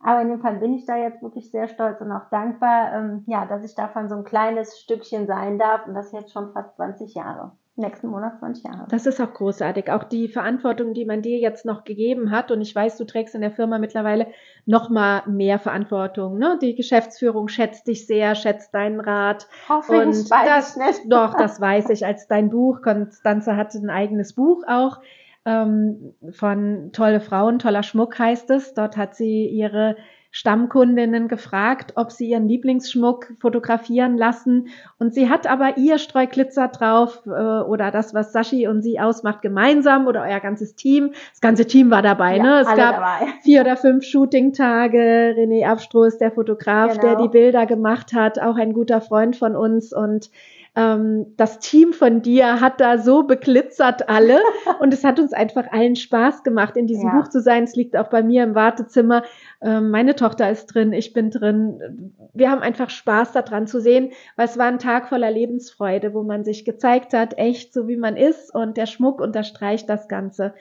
aber 0.00 0.20
in 0.22 0.28
dem 0.28 0.40
Fall 0.40 0.56
bin 0.56 0.74
ich 0.74 0.86
da 0.86 0.96
jetzt 0.96 1.22
wirklich 1.22 1.50
sehr 1.50 1.66
stolz 1.66 2.00
und 2.00 2.12
auch 2.12 2.28
dankbar, 2.30 2.92
ähm, 2.92 3.24
ja, 3.26 3.46
dass 3.46 3.64
ich 3.64 3.74
davon 3.74 4.08
so 4.08 4.16
ein 4.16 4.24
kleines 4.24 4.78
Stückchen 4.78 5.26
sein 5.26 5.58
darf. 5.58 5.86
Und 5.86 5.94
das 5.94 6.12
jetzt 6.12 6.32
schon 6.32 6.52
fast 6.52 6.76
20 6.76 7.14
Jahre 7.14 7.52
nächsten 7.78 8.08
Monat 8.08 8.38
20 8.38 8.64
Jahre. 8.64 8.86
Das 8.90 9.06
ist 9.06 9.20
auch 9.20 9.32
großartig. 9.32 9.90
Auch 9.90 10.04
die 10.04 10.28
Verantwortung, 10.28 10.94
die 10.94 11.04
man 11.04 11.22
dir 11.22 11.38
jetzt 11.38 11.64
noch 11.64 11.84
gegeben 11.84 12.30
hat. 12.30 12.50
Und 12.50 12.60
ich 12.60 12.74
weiß, 12.74 12.96
du 12.96 13.04
trägst 13.04 13.34
in 13.34 13.40
der 13.40 13.50
Firma 13.50 13.78
mittlerweile 13.78 14.26
noch 14.66 14.90
mal 14.90 15.22
mehr 15.26 15.58
Verantwortung. 15.58 16.38
Ne? 16.38 16.58
Die 16.60 16.74
Geschäftsführung 16.74 17.48
schätzt 17.48 17.86
dich 17.86 18.06
sehr, 18.06 18.34
schätzt 18.34 18.74
deinen 18.74 19.00
Rat. 19.00 19.46
Hoffe 19.68 20.02
und 20.02 20.10
ich, 20.10 20.30
weiß 20.30 20.74
das, 20.74 20.76
nicht. 20.76 21.12
Doch, 21.12 21.34
das 21.38 21.60
weiß 21.60 21.90
ich. 21.90 22.04
Als 22.04 22.26
dein 22.28 22.50
Buch, 22.50 22.82
Konstanze 22.82 23.56
hatte 23.56 23.78
ein 23.78 23.90
eigenes 23.90 24.34
Buch 24.34 24.64
auch 24.66 25.00
ähm, 25.44 26.14
von 26.32 26.90
Tolle 26.92 27.20
Frauen, 27.20 27.58
toller 27.58 27.82
Schmuck 27.82 28.18
heißt 28.18 28.50
es. 28.50 28.74
Dort 28.74 28.96
hat 28.96 29.14
sie 29.14 29.46
ihre 29.46 29.96
Stammkundinnen 30.30 31.26
gefragt, 31.28 31.92
ob 31.96 32.12
sie 32.12 32.28
ihren 32.28 32.48
Lieblingsschmuck 32.48 33.34
fotografieren 33.40 34.16
lassen. 34.16 34.68
Und 34.98 35.14
sie 35.14 35.30
hat 35.30 35.46
aber 35.46 35.78
ihr 35.78 35.98
Streuglitzer 35.98 36.68
drauf 36.68 37.22
äh, 37.26 37.30
oder 37.30 37.90
das, 37.90 38.12
was 38.12 38.32
Sashi 38.32 38.68
und 38.68 38.82
sie 38.82 39.00
ausmacht, 39.00 39.40
gemeinsam 39.40 40.06
oder 40.06 40.22
euer 40.22 40.40
ganzes 40.40 40.74
Team. 40.74 41.12
Das 41.30 41.40
ganze 41.40 41.66
Team 41.66 41.90
war 41.90 42.02
dabei. 42.02 42.36
Ja, 42.36 42.42
ne? 42.42 42.60
Es 42.60 42.66
gab 42.66 42.96
dabei. 42.96 43.32
vier 43.42 43.62
oder 43.62 43.76
fünf 43.76 44.04
Shooting-Tage. 44.04 45.34
René 45.36 45.66
Abstroh 45.66 46.08
der 46.20 46.30
Fotograf, 46.30 46.92
genau. 46.92 47.02
der 47.02 47.16
die 47.16 47.28
Bilder 47.28 47.66
gemacht 47.66 48.12
hat, 48.12 48.38
auch 48.38 48.56
ein 48.56 48.72
guter 48.72 49.00
Freund 49.00 49.36
von 49.36 49.56
uns. 49.56 49.92
Und 49.92 50.30
ähm, 50.78 51.34
das 51.36 51.58
Team 51.58 51.92
von 51.92 52.22
dir 52.22 52.60
hat 52.60 52.80
da 52.80 52.98
so 52.98 53.24
beglitzert 53.24 54.08
alle 54.08 54.38
und 54.80 54.94
es 54.94 55.02
hat 55.02 55.18
uns 55.18 55.32
einfach 55.32 55.72
allen 55.72 55.96
Spaß 55.96 56.44
gemacht, 56.44 56.76
in 56.76 56.86
diesem 56.86 57.08
ja. 57.08 57.16
Buch 57.16 57.28
zu 57.28 57.40
sein. 57.40 57.64
Es 57.64 57.74
liegt 57.74 57.96
auch 57.96 58.08
bei 58.08 58.22
mir 58.22 58.44
im 58.44 58.54
Wartezimmer. 58.54 59.24
Ähm, 59.60 59.90
meine 59.90 60.14
Tochter 60.14 60.50
ist 60.50 60.66
drin, 60.66 60.92
ich 60.92 61.12
bin 61.12 61.30
drin. 61.30 62.14
Wir 62.32 62.50
haben 62.50 62.62
einfach 62.62 62.90
Spaß 62.90 63.32
daran 63.32 63.66
zu 63.66 63.80
sehen, 63.80 64.12
weil 64.36 64.46
es 64.46 64.56
war 64.56 64.66
ein 64.66 64.78
Tag 64.78 65.08
voller 65.08 65.30
Lebensfreude, 65.30 66.14
wo 66.14 66.22
man 66.22 66.44
sich 66.44 66.64
gezeigt 66.64 67.12
hat, 67.12 67.38
echt 67.38 67.72
so 67.72 67.88
wie 67.88 67.96
man 67.96 68.16
ist 68.16 68.54
und 68.54 68.76
der 68.76 68.86
Schmuck 68.86 69.20
unterstreicht 69.20 69.88
das 69.88 70.08
Ganze. 70.08 70.54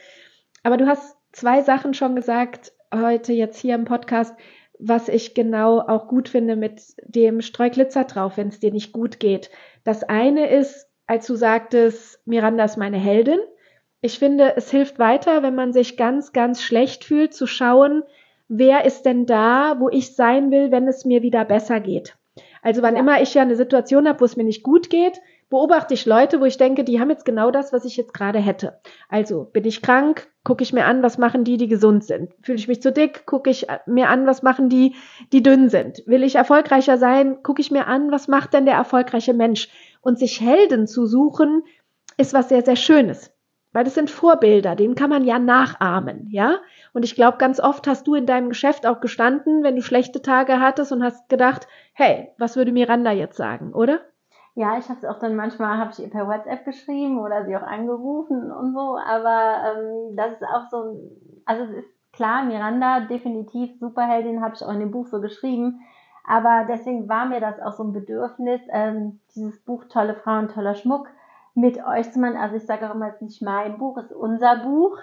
Aber 0.63 0.77
du 0.77 0.87
hast 0.87 1.15
zwei 1.31 1.61
Sachen 1.61 1.93
schon 1.93 2.15
gesagt 2.15 2.73
heute 2.93 3.33
jetzt 3.33 3.59
hier 3.59 3.75
im 3.75 3.85
Podcast, 3.85 4.35
was 4.79 5.09
ich 5.09 5.33
genau 5.33 5.79
auch 5.79 6.07
gut 6.07 6.29
finde 6.29 6.55
mit 6.55 6.81
dem 7.03 7.41
Streuglitzer 7.41 8.05
drauf, 8.05 8.37
wenn 8.37 8.47
es 8.47 8.59
dir 8.59 8.71
nicht 8.71 8.93
gut 8.93 9.19
geht. 9.19 9.49
Das 9.83 10.03
eine 10.03 10.49
ist, 10.49 10.87
als 11.05 11.27
du 11.27 11.35
sagtest, 11.35 12.19
Miranda 12.25 12.63
ist 12.63 12.77
meine 12.77 12.97
Heldin. 12.97 13.39
Ich 14.01 14.19
finde, 14.19 14.55
es 14.55 14.69
hilft 14.69 14.99
weiter, 14.99 15.41
wenn 15.41 15.55
man 15.55 15.73
sich 15.73 15.97
ganz, 15.97 16.31
ganz 16.31 16.61
schlecht 16.61 17.03
fühlt, 17.03 17.33
zu 17.33 17.47
schauen, 17.47 18.03
wer 18.47 18.85
ist 18.85 19.03
denn 19.03 19.25
da, 19.25 19.75
wo 19.79 19.89
ich 19.89 20.15
sein 20.15 20.51
will, 20.51 20.71
wenn 20.71 20.87
es 20.87 21.05
mir 21.05 21.21
wieder 21.21 21.45
besser 21.45 21.79
geht. 21.79 22.17
Also 22.61 22.81
wann 22.81 22.95
ja. 22.95 23.01
immer 23.01 23.21
ich 23.21 23.33
ja 23.33 23.41
eine 23.41 23.55
Situation 23.55 24.07
habe, 24.07 24.19
wo 24.19 24.25
es 24.25 24.37
mir 24.37 24.43
nicht 24.43 24.63
gut 24.63 24.89
geht, 24.89 25.21
beobachte 25.49 25.93
ich 25.93 26.05
Leute, 26.05 26.41
wo 26.41 26.45
ich 26.45 26.57
denke, 26.57 26.83
die 26.83 26.99
haben 26.99 27.09
jetzt 27.09 27.25
genau 27.25 27.51
das, 27.51 27.71
was 27.71 27.85
ich 27.85 27.95
jetzt 27.95 28.13
gerade 28.13 28.39
hätte. 28.39 28.79
Also 29.09 29.45
bin 29.45 29.65
ich 29.65 29.81
krank, 29.81 30.29
gucke 30.43 30.63
ich 30.63 30.73
mir 30.73 30.85
an, 30.85 31.03
was 31.03 31.17
machen 31.17 31.43
die, 31.43 31.57
die 31.57 31.67
gesund 31.67 32.03
sind. 32.03 32.33
Fühle 32.41 32.57
ich 32.57 32.67
mich 32.67 32.81
zu 32.81 32.91
dick, 32.91 33.25
gucke 33.25 33.49
ich 33.49 33.67
mir 33.85 34.09
an, 34.09 34.27
was 34.27 34.43
machen 34.43 34.69
die, 34.69 34.95
die 35.31 35.43
dünn 35.43 35.69
sind. 35.69 36.03
Will 36.05 36.23
ich 36.23 36.35
erfolgreicher 36.35 36.97
sein, 36.97 37.41
gucke 37.43 37.61
ich 37.61 37.71
mir 37.71 37.87
an, 37.87 38.11
was 38.11 38.27
macht 38.27 38.53
denn 38.53 38.65
der 38.65 38.75
erfolgreiche 38.75 39.33
Mensch. 39.33 39.69
Und 40.01 40.19
sich 40.19 40.41
Helden 40.41 40.87
zu 40.87 41.05
suchen, 41.05 41.63
ist 42.17 42.33
was 42.33 42.49
sehr, 42.49 42.63
sehr 42.63 42.75
Schönes. 42.75 43.31
Weil 43.77 43.83
das 43.83 43.93
sind 43.93 44.09
Vorbilder, 44.09 44.75
denen 44.75 44.95
kann 44.95 45.11
man 45.11 45.23
ja 45.23 45.37
nachahmen, 45.37 46.29
ja? 46.31 46.55
Und 46.93 47.05
ich 47.05 47.13
glaube, 47.13 47.37
ganz 47.37 47.59
oft 47.59 47.85
hast 47.85 48.07
du 48.07 48.15
in 48.15 48.25
deinem 48.25 48.49
Geschäft 48.49 48.87
auch 48.87 49.01
gestanden, 49.01 49.61
wenn 49.61 49.75
du 49.75 49.83
schlechte 49.83 50.19
Tage 50.19 50.59
hattest 50.59 50.91
und 50.91 51.03
hast 51.03 51.29
gedacht, 51.29 51.67
hey, 51.93 52.31
was 52.39 52.55
würde 52.55 52.71
Miranda 52.71 53.11
jetzt 53.11 53.37
sagen, 53.37 53.73
oder? 53.73 53.99
Ja, 54.55 54.79
ich 54.79 54.89
habe 54.89 54.97
es 54.97 55.05
auch 55.05 55.19
dann 55.19 55.35
manchmal, 55.35 55.77
habe 55.77 55.91
ich 55.91 55.99
ihr 55.99 56.09
per 56.09 56.27
WhatsApp 56.27 56.65
geschrieben 56.65 57.19
oder 57.19 57.45
sie 57.45 57.55
auch 57.55 57.61
angerufen 57.61 58.51
und 58.51 58.73
so, 58.73 58.97
aber 58.97 59.77
ähm, 59.77 60.15
das 60.15 60.31
ist 60.31 60.43
auch 60.43 60.67
so, 60.71 60.99
also 61.45 61.65
es 61.65 61.85
ist 61.85 62.13
klar, 62.13 62.45
Miranda, 62.45 63.01
definitiv 63.01 63.77
Superheldin, 63.79 64.41
habe 64.41 64.55
ich 64.55 64.63
auch 64.63 64.73
in 64.73 64.79
dem 64.79 64.89
Buch 64.89 65.05
so 65.05 65.21
geschrieben, 65.21 65.81
aber 66.25 66.65
deswegen 66.67 67.07
war 67.07 67.27
mir 67.27 67.41
das 67.41 67.59
auch 67.59 67.73
so 67.73 67.83
ein 67.83 67.93
Bedürfnis, 67.93 68.61
ähm, 68.71 69.19
dieses 69.35 69.63
Buch 69.63 69.85
Tolle 69.85 70.15
Frauen, 70.15 70.47
toller 70.47 70.73
Schmuck 70.73 71.09
mit 71.57 71.83
euch 71.85 72.11
zu 72.11 72.19
machen. 72.19 72.37
Also 72.37 72.55
ich 72.55 72.65
sage 72.65 72.89
auch 72.89 72.95
immer, 72.95 73.09
es 73.09 73.15
ist 73.15 73.21
nicht 73.21 73.41
mein 73.41 73.77
Buch, 73.77 73.97
es 73.97 74.05
ist 74.05 74.15
unser 74.15 74.57
Buch 74.57 74.97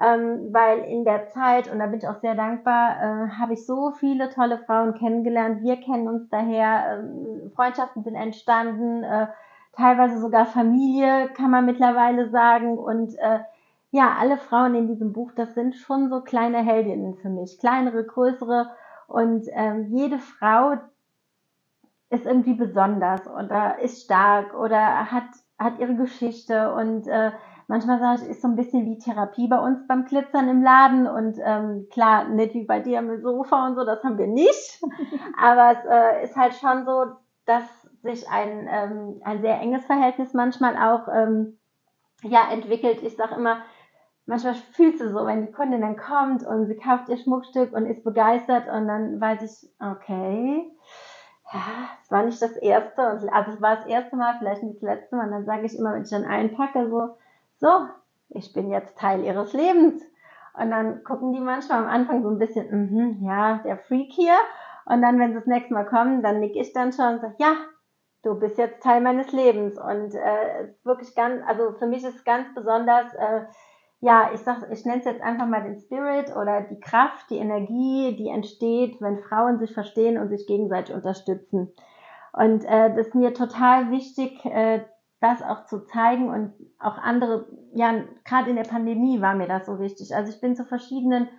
ähm, 0.00 0.52
weil 0.52 0.80
in 0.80 1.04
der 1.04 1.28
Zeit, 1.30 1.70
und 1.70 1.78
da 1.78 1.86
bin 1.86 1.98
ich 1.98 2.08
auch 2.08 2.20
sehr 2.20 2.34
dankbar, 2.34 2.96
äh, 3.00 3.30
habe 3.38 3.52
ich 3.52 3.64
so 3.64 3.92
viele 3.92 4.28
tolle 4.28 4.58
Frauen 4.58 4.94
kennengelernt. 4.94 5.62
Wir 5.62 5.76
kennen 5.76 6.08
uns 6.08 6.28
daher, 6.30 6.98
äh, 6.98 7.50
Freundschaften 7.50 8.02
sind 8.02 8.16
entstanden, 8.16 9.04
äh, 9.04 9.28
teilweise 9.76 10.20
sogar 10.20 10.46
Familie, 10.46 11.28
kann 11.34 11.50
man 11.50 11.64
mittlerweile 11.64 12.28
sagen. 12.30 12.76
Und 12.76 13.16
äh, 13.20 13.40
ja, 13.92 14.16
alle 14.18 14.36
Frauen 14.36 14.74
in 14.74 14.88
diesem 14.88 15.12
Buch, 15.12 15.30
das 15.36 15.54
sind 15.54 15.76
schon 15.76 16.08
so 16.10 16.22
kleine 16.22 16.58
Heldinnen 16.58 17.14
für 17.14 17.28
mich, 17.28 17.60
kleinere, 17.60 18.04
größere. 18.04 18.70
Und 19.06 19.46
ähm, 19.52 19.84
jede 19.90 20.18
Frau 20.18 20.72
ist 22.10 22.26
irgendwie 22.26 22.54
besonders 22.54 23.28
oder 23.28 23.78
ist 23.78 24.04
stark 24.04 24.54
oder 24.54 25.12
hat, 25.12 25.28
hat 25.58 25.78
ihre 25.78 25.94
Geschichte 25.94 26.74
und 26.74 27.06
äh, 27.06 27.32
manchmal 27.68 27.98
sage 28.00 28.22
ich, 28.22 28.30
ist 28.30 28.42
so 28.42 28.48
ein 28.48 28.56
bisschen 28.56 28.86
wie 28.86 28.98
Therapie 28.98 29.48
bei 29.48 29.58
uns 29.58 29.86
beim 29.86 30.04
Glitzern 30.04 30.48
im 30.48 30.62
Laden 30.62 31.06
und 31.06 31.38
ähm, 31.42 31.86
klar, 31.90 32.28
nicht 32.28 32.54
wie 32.54 32.64
bei 32.64 32.80
dir 32.80 33.02
mit 33.02 33.22
Sofa 33.22 33.66
und 33.66 33.76
so, 33.76 33.84
das 33.84 34.02
haben 34.02 34.18
wir 34.18 34.26
nicht, 34.26 34.82
aber 35.40 35.78
es 35.78 35.84
äh, 35.88 36.24
ist 36.24 36.36
halt 36.36 36.54
schon 36.54 36.84
so, 36.84 37.04
dass 37.46 37.64
sich 38.02 38.28
ein, 38.28 38.68
ähm, 38.70 39.20
ein 39.24 39.40
sehr 39.40 39.60
enges 39.60 39.84
Verhältnis 39.86 40.34
manchmal 40.34 40.76
auch 40.76 41.08
ähm, 41.08 41.58
ja, 42.22 42.50
entwickelt. 42.50 43.02
Ich 43.02 43.16
sage 43.16 43.34
immer, 43.34 43.58
manchmal 44.26 44.54
fühlst 44.54 45.00
du 45.00 45.10
so, 45.10 45.26
wenn 45.26 45.46
die 45.46 45.52
Kundin 45.52 45.80
dann 45.80 45.96
kommt 45.96 46.46
und 46.46 46.66
sie 46.66 46.76
kauft 46.76 47.08
ihr 47.08 47.16
Schmuckstück 47.16 47.72
und 47.72 47.86
ist 47.86 48.04
begeistert 48.04 48.68
und 48.68 48.88
dann 48.88 49.20
weiß 49.20 49.42
ich, 49.42 49.70
okay, 49.80 50.70
es 52.02 52.10
war 52.10 52.24
nicht 52.24 52.40
das 52.42 52.56
erste, 52.56 53.02
also 53.02 53.52
es 53.52 53.62
war 53.62 53.76
das 53.76 53.86
erste 53.86 54.16
Mal, 54.16 54.36
vielleicht 54.38 54.62
nicht 54.62 54.76
das 54.76 54.82
letzte 54.82 55.16
Mal, 55.16 55.26
und 55.26 55.32
dann 55.32 55.44
sage 55.46 55.66
ich 55.66 55.78
immer, 55.78 55.94
wenn 55.94 56.02
ich 56.02 56.10
dann 56.10 56.24
einpacke, 56.24 56.88
so, 56.88 57.16
so, 57.58 57.88
ich 58.30 58.52
bin 58.52 58.70
jetzt 58.70 58.98
Teil 58.98 59.24
ihres 59.24 59.52
Lebens. 59.52 60.02
Und 60.56 60.70
dann 60.70 61.02
gucken 61.02 61.32
die 61.32 61.40
manchmal 61.40 61.78
am 61.80 61.88
Anfang 61.88 62.22
so 62.22 62.28
ein 62.28 62.38
bisschen, 62.38 62.66
mm 62.70 63.24
ja, 63.24 63.60
der 63.64 63.78
Freak 63.78 64.12
hier. 64.12 64.36
Und 64.84 65.02
dann, 65.02 65.18
wenn 65.18 65.32
sie 65.32 65.38
das 65.38 65.46
nächste 65.46 65.74
Mal 65.74 65.86
kommen, 65.86 66.22
dann 66.22 66.40
nick 66.40 66.54
ich 66.56 66.72
dann 66.72 66.92
schon 66.92 67.14
und 67.14 67.20
sage, 67.20 67.34
ja, 67.38 67.54
du 68.22 68.38
bist 68.38 68.58
jetzt 68.58 68.82
Teil 68.82 69.00
meines 69.00 69.32
Lebens. 69.32 69.78
Und 69.78 70.14
äh, 70.14 70.74
wirklich 70.84 71.14
ganz, 71.14 71.42
also 71.46 71.72
für 71.72 71.86
mich 71.86 72.04
ist 72.04 72.24
ganz 72.24 72.54
besonders, 72.54 73.12
äh, 73.14 73.42
ja, 74.04 74.32
ich 74.34 74.40
sag, 74.40 74.70
ich 74.70 74.84
nenne 74.84 74.98
es 74.98 75.06
jetzt 75.06 75.22
einfach 75.22 75.46
mal 75.46 75.62
den 75.62 75.80
Spirit 75.80 76.36
oder 76.36 76.60
die 76.60 76.78
Kraft, 76.78 77.30
die 77.30 77.38
Energie, 77.38 78.14
die 78.14 78.28
entsteht, 78.28 79.00
wenn 79.00 79.18
Frauen 79.18 79.58
sich 79.58 79.72
verstehen 79.72 80.18
und 80.18 80.28
sich 80.28 80.46
gegenseitig 80.46 80.94
unterstützen. 80.94 81.72
Und 82.34 82.66
äh, 82.66 82.94
das 82.94 83.06
ist 83.06 83.14
mir 83.14 83.32
total 83.32 83.90
wichtig, 83.90 84.44
äh, 84.44 84.84
das 85.20 85.40
auch 85.40 85.64
zu 85.64 85.86
zeigen 85.86 86.28
und 86.28 86.52
auch 86.78 86.98
andere, 86.98 87.46
ja, 87.72 87.94
gerade 88.26 88.50
in 88.50 88.56
der 88.56 88.64
Pandemie 88.64 89.22
war 89.22 89.34
mir 89.34 89.48
das 89.48 89.64
so 89.64 89.78
wichtig. 89.78 90.14
Also 90.14 90.30
ich 90.30 90.40
bin 90.42 90.54
zu 90.54 90.66
verschiedenen 90.66 91.30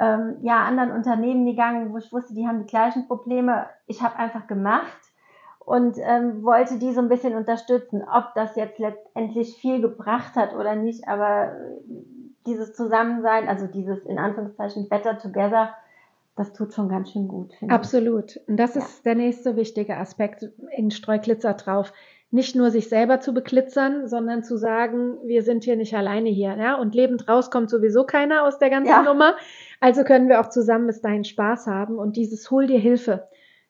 ähm, 0.00 0.38
ja, 0.42 0.64
anderen 0.64 0.90
Unternehmen 0.90 1.46
gegangen, 1.46 1.92
wo 1.92 1.98
ich 1.98 2.12
wusste, 2.12 2.34
die 2.34 2.48
haben 2.48 2.58
die 2.58 2.66
gleichen 2.66 3.06
Probleme. 3.06 3.66
Ich 3.86 4.02
habe 4.02 4.16
einfach 4.16 4.48
gemacht 4.48 5.07
und 5.68 5.98
ähm, 5.98 6.42
wollte 6.44 6.78
die 6.78 6.92
so 6.92 7.00
ein 7.00 7.08
bisschen 7.08 7.34
unterstützen. 7.34 8.02
Ob 8.02 8.34
das 8.34 8.56
jetzt 8.56 8.78
letztendlich 8.78 9.54
viel 9.56 9.82
gebracht 9.82 10.34
hat 10.34 10.54
oder 10.54 10.74
nicht, 10.74 11.06
aber 11.06 11.52
dieses 12.46 12.72
Zusammensein, 12.72 13.46
also 13.48 13.66
dieses 13.66 14.02
in 14.06 14.18
Anführungszeichen 14.18 14.88
Better 14.88 15.18
Together, 15.18 15.74
das 16.36 16.54
tut 16.54 16.72
schon 16.72 16.88
ganz 16.88 17.10
schön 17.10 17.28
gut. 17.28 17.52
Absolut. 17.68 18.40
Und 18.46 18.56
das 18.56 18.76
ja. 18.76 18.80
ist 18.80 19.04
der 19.04 19.14
nächste 19.14 19.56
wichtige 19.56 19.98
Aspekt 19.98 20.48
in 20.74 20.90
Streuglitzer 20.90 21.52
drauf. 21.54 21.92
Nicht 22.30 22.56
nur 22.56 22.70
sich 22.70 22.88
selber 22.88 23.20
zu 23.20 23.34
beklitzern, 23.34 24.06
sondern 24.06 24.44
zu 24.44 24.56
sagen, 24.56 25.18
wir 25.24 25.42
sind 25.42 25.64
hier 25.64 25.76
nicht 25.76 25.94
alleine 25.94 26.30
hier. 26.30 26.56
Ja? 26.56 26.76
Und 26.76 26.94
lebend 26.94 27.28
rauskommt 27.28 27.68
sowieso 27.68 28.04
keiner 28.04 28.44
aus 28.44 28.58
der 28.58 28.70
ganzen 28.70 28.90
ja. 28.90 29.02
Nummer. 29.02 29.34
Also 29.80 30.04
können 30.04 30.28
wir 30.28 30.40
auch 30.40 30.48
zusammen 30.48 30.86
bis 30.86 31.02
dahin 31.02 31.24
Spaß 31.24 31.66
haben 31.66 31.98
und 31.98 32.16
dieses 32.16 32.50
Hol 32.50 32.66
dir 32.66 32.78
Hilfe. 32.78 33.28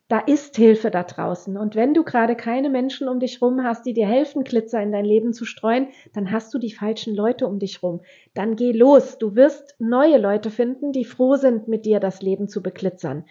Da 0.08 0.20
ist 0.20 0.56
Hilfe 0.56 0.90
da 0.90 1.02
draußen. 1.02 1.58
Und 1.58 1.74
wenn 1.74 1.92
du 1.92 2.02
gerade 2.02 2.34
keine 2.34 2.70
Menschen 2.70 3.08
um 3.08 3.20
dich 3.20 3.42
rum 3.42 3.62
hast, 3.62 3.84
die 3.84 3.92
dir 3.92 4.06
helfen, 4.06 4.42
Glitzer 4.42 4.82
in 4.82 4.90
dein 4.90 5.04
Leben 5.04 5.34
zu 5.34 5.44
streuen, 5.44 5.88
dann 6.14 6.32
hast 6.32 6.52
du 6.54 6.58
die 6.58 6.72
falschen 6.72 7.14
Leute 7.14 7.46
um 7.46 7.58
dich 7.58 7.82
rum. 7.82 8.00
Dann 8.32 8.56
geh 8.56 8.72
los. 8.72 9.18
Du 9.18 9.36
wirst 9.36 9.74
neue 9.78 10.16
Leute 10.16 10.50
finden, 10.50 10.92
die 10.92 11.04
froh 11.04 11.36
sind, 11.36 11.68
mit 11.68 11.84
dir 11.84 12.00
das 12.00 12.22
Leben 12.22 12.48
zu 12.48 12.62
beklitzern. 12.62 13.26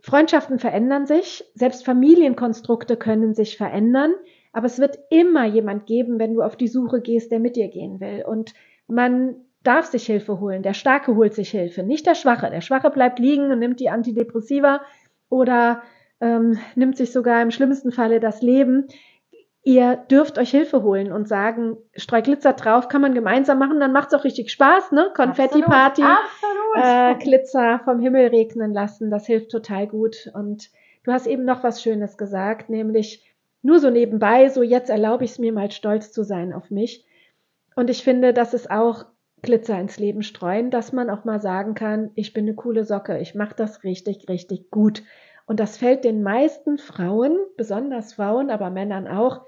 Freundschaften 0.00 0.58
verändern 0.58 1.06
sich, 1.06 1.44
selbst 1.54 1.84
Familienkonstrukte 1.84 2.96
können 2.96 3.34
sich 3.34 3.56
verändern, 3.56 4.14
aber 4.52 4.66
es 4.66 4.78
wird 4.78 4.98
immer 5.10 5.44
jemand 5.44 5.86
geben, 5.86 6.18
wenn 6.18 6.34
du 6.34 6.42
auf 6.42 6.56
die 6.56 6.68
Suche 6.68 7.00
gehst, 7.02 7.30
der 7.30 7.38
mit 7.38 7.54
dir 7.54 7.68
gehen 7.68 8.00
will. 8.00 8.24
Und 8.26 8.54
man 8.88 9.36
darf 9.62 9.86
sich 9.86 10.06
Hilfe 10.06 10.40
holen. 10.40 10.62
Der 10.62 10.74
Starke 10.74 11.14
holt 11.14 11.34
sich 11.34 11.50
Hilfe, 11.50 11.82
nicht 11.84 12.06
der 12.06 12.14
Schwache. 12.14 12.50
Der 12.50 12.62
Schwache 12.62 12.90
bleibt 12.90 13.20
liegen 13.20 13.52
und 13.52 13.58
nimmt 13.60 13.78
die 13.78 13.90
Antidepressiva 13.90 14.80
oder 15.28 15.82
ähm, 16.20 16.58
nimmt 16.74 16.96
sich 16.96 17.12
sogar 17.12 17.42
im 17.42 17.50
schlimmsten 17.50 17.92
Falle 17.92 18.20
das 18.20 18.42
Leben. 18.42 18.86
Ihr 19.62 19.96
dürft 19.96 20.38
euch 20.38 20.50
Hilfe 20.50 20.82
holen 20.82 21.12
und 21.12 21.28
sagen, 21.28 21.76
streu 21.94 22.22
Glitzer 22.22 22.54
drauf, 22.54 22.88
kann 22.88 23.02
man 23.02 23.14
gemeinsam 23.14 23.58
machen, 23.58 23.78
dann 23.78 23.92
macht's 23.92 24.14
auch 24.14 24.24
richtig 24.24 24.50
Spaß, 24.50 24.92
ne? 24.92 25.10
Konfetti-Party, 25.14 26.02
äh, 26.76 27.14
Glitzer 27.16 27.80
vom 27.84 28.00
Himmel 28.00 28.28
regnen 28.28 28.72
lassen, 28.72 29.10
das 29.10 29.26
hilft 29.26 29.50
total 29.50 29.86
gut. 29.86 30.30
Und 30.34 30.70
du 31.04 31.12
hast 31.12 31.26
eben 31.26 31.44
noch 31.44 31.62
was 31.62 31.82
Schönes 31.82 32.16
gesagt, 32.16 32.70
nämlich 32.70 33.26
nur 33.62 33.78
so 33.78 33.90
nebenbei, 33.90 34.48
so 34.48 34.62
jetzt 34.62 34.88
erlaube 34.88 35.24
ich 35.24 35.32
es 35.32 35.38
mir 35.38 35.52
mal 35.52 35.70
stolz 35.70 36.12
zu 36.12 36.22
sein 36.22 36.54
auf 36.54 36.70
mich. 36.70 37.04
Und 37.76 37.90
ich 37.90 38.02
finde, 38.02 38.32
das 38.32 38.54
ist 38.54 38.70
auch 38.70 39.04
Glitzer 39.42 39.78
ins 39.78 39.98
Leben 39.98 40.22
streuen, 40.22 40.70
dass 40.70 40.92
man 40.92 41.10
auch 41.10 41.24
mal 41.24 41.40
sagen 41.40 41.74
kann, 41.74 42.10
ich 42.14 42.32
bin 42.32 42.46
eine 42.46 42.54
coole 42.54 42.84
Socke, 42.84 43.18
ich 43.18 43.34
mache 43.34 43.54
das 43.56 43.84
richtig, 43.84 44.28
richtig 44.28 44.70
gut. 44.70 45.02
Und 45.50 45.58
das 45.58 45.78
fällt 45.78 46.04
den 46.04 46.22
meisten 46.22 46.78
Frauen, 46.78 47.36
besonders 47.56 48.12
Frauen, 48.12 48.50
aber 48.50 48.70
Männern 48.70 49.08
auch, 49.08 49.40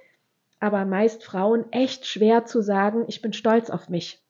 aber 0.58 0.84
meist 0.84 1.22
Frauen 1.22 1.66
echt 1.70 2.08
schwer 2.08 2.44
zu 2.44 2.60
sagen, 2.60 3.04
ich 3.06 3.22
bin 3.22 3.32
stolz 3.32 3.70
auf 3.70 3.88
mich. 3.88 4.20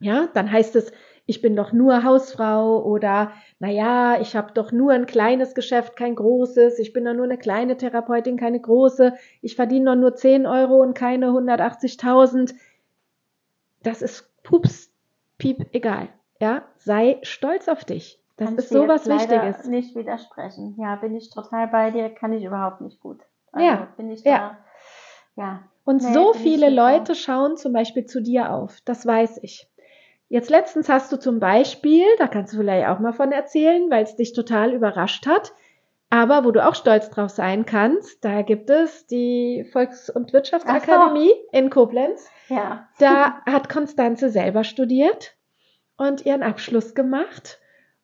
Ja, 0.00 0.28
dann 0.34 0.52
heißt 0.52 0.76
es, 0.76 0.92
ich 1.24 1.40
bin 1.40 1.56
doch 1.56 1.72
nur 1.72 2.04
Hausfrau 2.04 2.84
oder 2.84 3.32
naja, 3.58 4.20
ich 4.20 4.36
habe 4.36 4.52
doch 4.52 4.70
nur 4.70 4.92
ein 4.92 5.06
kleines 5.06 5.54
Geschäft, 5.54 5.96
kein 5.96 6.14
großes, 6.14 6.78
ich 6.78 6.92
bin 6.92 7.06
doch 7.06 7.14
nur 7.14 7.24
eine 7.24 7.38
kleine 7.38 7.78
Therapeutin, 7.78 8.36
keine 8.36 8.60
große, 8.60 9.14
ich 9.40 9.56
verdiene 9.56 9.86
doch 9.86 9.96
nur 9.96 10.14
10 10.14 10.44
Euro 10.44 10.82
und 10.82 10.92
keine 10.92 11.28
180.000. 11.28 12.54
Das 13.82 14.02
ist 14.02 14.30
pups, 14.42 14.92
piep, 15.38 15.68
egal. 15.72 16.10
Ja, 16.38 16.64
sei 16.76 17.16
stolz 17.22 17.66
auf 17.66 17.86
dich. 17.86 18.20
Das 18.38 18.52
ist 18.52 18.68
sowas 18.70 19.06
Wichtiges. 19.06 19.64
Nicht 19.66 19.96
widersprechen. 19.96 20.76
Ja, 20.78 20.94
bin 20.96 21.14
ich 21.16 21.30
total 21.30 21.66
bei 21.68 21.90
dir, 21.90 22.08
kann 22.08 22.32
ich 22.32 22.44
überhaupt 22.44 22.80
nicht 22.80 23.00
gut. 23.00 23.20
Also 23.52 23.66
ja, 23.66 23.88
bin 23.96 24.10
ich 24.10 24.22
da. 24.22 24.30
Ja. 24.30 24.58
ja. 25.36 25.62
Und 25.84 26.02
nee, 26.02 26.12
so 26.12 26.32
viele 26.32 26.70
Leute 26.70 27.14
schauen 27.14 27.56
zum 27.56 27.72
Beispiel 27.72 28.06
zu 28.06 28.22
dir 28.22 28.52
auf. 28.52 28.80
Das 28.84 29.04
weiß 29.04 29.40
ich. 29.42 29.68
Jetzt 30.28 30.50
letztens 30.50 30.88
hast 30.88 31.10
du 31.10 31.18
zum 31.18 31.40
Beispiel, 31.40 32.04
da 32.18 32.28
kannst 32.28 32.52
du 32.52 32.58
vielleicht 32.58 32.86
auch 32.86 33.00
mal 33.00 33.12
von 33.14 33.32
erzählen, 33.32 33.90
weil 33.90 34.04
es 34.04 34.14
dich 34.14 34.34
total 34.34 34.72
überrascht 34.72 35.26
hat, 35.26 35.52
aber 36.10 36.44
wo 36.44 36.52
du 36.52 36.64
auch 36.66 36.74
stolz 36.74 37.10
drauf 37.10 37.30
sein 37.30 37.66
kannst, 37.66 38.24
da 38.24 38.42
gibt 38.42 38.70
es 38.70 39.06
die 39.06 39.66
Volks- 39.72 40.10
und 40.10 40.32
Wirtschaftsakademie 40.32 41.30
so. 41.30 41.58
in 41.58 41.70
Koblenz. 41.70 42.30
Ja. 42.48 42.88
Da 42.98 43.42
hat 43.46 43.68
Konstanze 43.68 44.30
selber 44.30 44.64
studiert 44.64 45.34
und 45.96 46.24
ihren 46.24 46.42
Abschluss 46.42 46.94
gemacht 46.94 47.58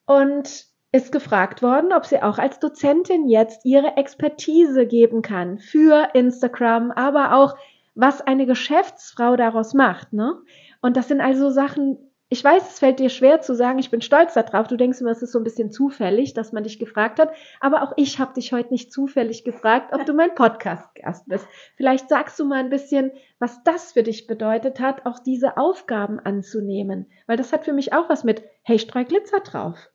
und 0.07 0.67
ist 0.93 1.11
gefragt 1.11 1.61
worden, 1.61 1.93
ob 1.93 2.07
sie 2.07 2.23
auch 2.23 2.38
als 2.38 2.61
Dozentin 2.61 3.29
jetzt 3.29 3.64
ihre 3.64 3.97
Expertise 3.97 4.87
geben 4.87 5.23
kann 5.23 5.59
für 5.59 6.11
Instagram, 6.14 6.93
aber 6.93 7.35
auch 7.35 7.57
was 7.97 8.21
eine 8.21 8.47
Geschäftsfrau 8.47 9.37
daraus 9.37 9.75
macht, 9.75 10.12
ne? 10.12 10.40
Und 10.81 10.97
das 10.97 11.09
sind 11.09 11.21
also 11.21 11.51
Sachen, 11.51 11.99
ich 12.29 12.43
weiß, 12.43 12.69
es 12.73 12.79
fällt 12.79 12.99
dir 12.99 13.11
schwer 13.11 13.40
zu 13.40 13.55
sagen, 13.55 13.79
ich 13.79 13.90
bin 13.90 14.01
stolz 14.01 14.35
darauf. 14.35 14.67
Du 14.67 14.77
denkst 14.77 15.01
immer, 15.01 15.11
es 15.11 15.23
ist 15.23 15.33
so 15.33 15.38
ein 15.38 15.45
bisschen 15.45 15.71
zufällig, 15.71 16.35
dass 16.35 16.53
man 16.53 16.64
dich 16.64 16.79
gefragt 16.79 17.21
hat. 17.21 17.33
Aber 17.61 17.83
auch 17.83 17.93
ich 17.97 18.19
habe 18.19 18.35
dich 18.35 18.53
heute 18.53 18.73
nicht 18.73 18.93
zufällig 18.93 19.45
gefragt, 19.45 19.93
ob 19.95 20.05
du 20.05 20.14
mein 20.14 20.35
Podcast-Gast 20.35 21.29
bist. 21.29 21.47
Vielleicht 21.77 22.09
sagst 22.09 22.38
du 22.38 22.45
mal 22.45 22.59
ein 22.59 22.71
bisschen, 22.71 23.12
was 23.38 23.62
das 23.62 23.93
für 23.93 24.03
dich 24.03 24.27
bedeutet 24.27 24.81
hat, 24.81 25.07
auch 25.07 25.19
diese 25.19 25.57
Aufgaben 25.57 26.19
anzunehmen. 26.19 27.11
Weil 27.27 27.37
das 27.37 27.53
hat 27.53 27.64
für 27.64 27.73
mich 27.73 27.93
auch 27.93 28.09
was 28.09 28.25
mit, 28.25 28.43
hey, 28.62 28.79
streu 28.79 29.05
Glitzer 29.05 29.40
drauf. 29.40 29.90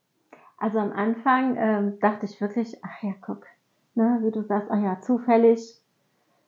Also 0.59 0.79
am 0.79 0.91
Anfang 0.91 1.55
ähm, 1.57 1.99
dachte 2.01 2.25
ich 2.25 2.39
wirklich, 2.41 2.77
ach 2.83 3.03
ja, 3.03 3.13
guck, 3.21 3.45
ne, 3.95 4.19
wie 4.21 4.31
du 4.31 4.43
sagst, 4.43 4.69
ach 4.71 4.81
ja, 4.81 4.99
zufällig 5.01 5.79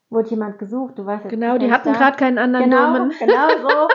wurde 0.10 0.30
jemand 0.30 0.60
gesucht, 0.60 0.98
du 0.98 1.06
weißt 1.06 1.24
jetzt 1.24 1.32
Genau, 1.32 1.58
die 1.58 1.72
hatten 1.72 1.94
gerade 1.94 2.18
keinen 2.18 2.38
anderen 2.38 2.70
genau, 2.70 2.92
Namen. 2.92 3.14
Genau 3.20 3.48
so. 3.62 3.88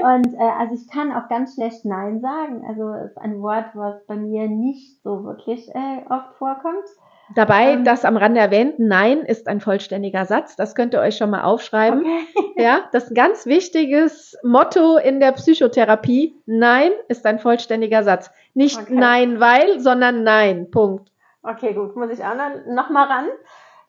Und 0.02 0.34
äh, 0.34 0.50
also 0.58 0.74
ich 0.74 0.90
kann 0.90 1.12
auch 1.12 1.28
ganz 1.28 1.54
schlecht 1.54 1.84
Nein 1.84 2.20
sagen. 2.20 2.64
Also 2.66 2.94
ist 3.06 3.18
ein 3.18 3.42
Wort, 3.42 3.66
was 3.74 4.04
bei 4.06 4.16
mir 4.16 4.48
nicht 4.48 5.02
so 5.02 5.24
wirklich 5.24 5.68
äh, 5.74 6.04
oft 6.08 6.34
vorkommt. 6.38 6.86
Dabei, 7.34 7.72
ähm, 7.72 7.84
das 7.84 8.06
am 8.06 8.16
Rande 8.16 8.40
erwähnt, 8.40 8.78
Nein 8.78 9.18
ist 9.18 9.46
ein 9.46 9.60
vollständiger 9.60 10.24
Satz. 10.24 10.56
Das 10.56 10.74
könnt 10.74 10.94
ihr 10.94 11.00
euch 11.00 11.18
schon 11.18 11.30
mal 11.30 11.42
aufschreiben. 11.42 12.00
Okay. 12.00 12.18
Ja, 12.60 12.88
das 12.90 13.04
ist 13.04 13.10
ein 13.10 13.14
ganz 13.14 13.46
wichtiges 13.46 14.36
Motto 14.42 14.96
in 14.96 15.20
der 15.20 15.30
Psychotherapie. 15.30 16.34
Nein 16.44 16.90
ist 17.06 17.24
ein 17.24 17.38
vollständiger 17.38 18.02
Satz. 18.02 18.32
Nicht 18.54 18.80
okay. 18.80 18.94
Nein, 18.94 19.40
weil, 19.40 19.80
sondern 19.80 20.24
Nein. 20.24 20.70
Punkt. 20.70 21.10
Okay, 21.42 21.74
gut. 21.74 21.96
Muss 21.96 22.10
ich 22.10 22.24
auch 22.24 22.34
noch 22.66 22.90
mal 22.90 23.06
ran. 23.06 23.26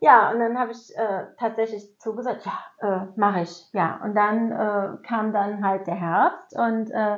Ja, 0.02 0.32
und 0.32 0.40
dann 0.40 0.58
habe 0.58 0.72
ich 0.72 0.96
äh, 0.96 1.26
tatsächlich 1.38 2.00
zugesagt, 2.00 2.46
ja, 2.46 3.04
äh, 3.04 3.06
mache 3.18 3.42
ich. 3.42 3.66
Ja, 3.74 4.00
und 4.04 4.16
dann 4.16 4.52
äh, 4.52 5.06
kam 5.06 5.34
dann 5.34 5.66
halt 5.66 5.88
der 5.88 5.96
Herbst 5.96 6.58
und 6.58 6.90
äh, 6.92 7.18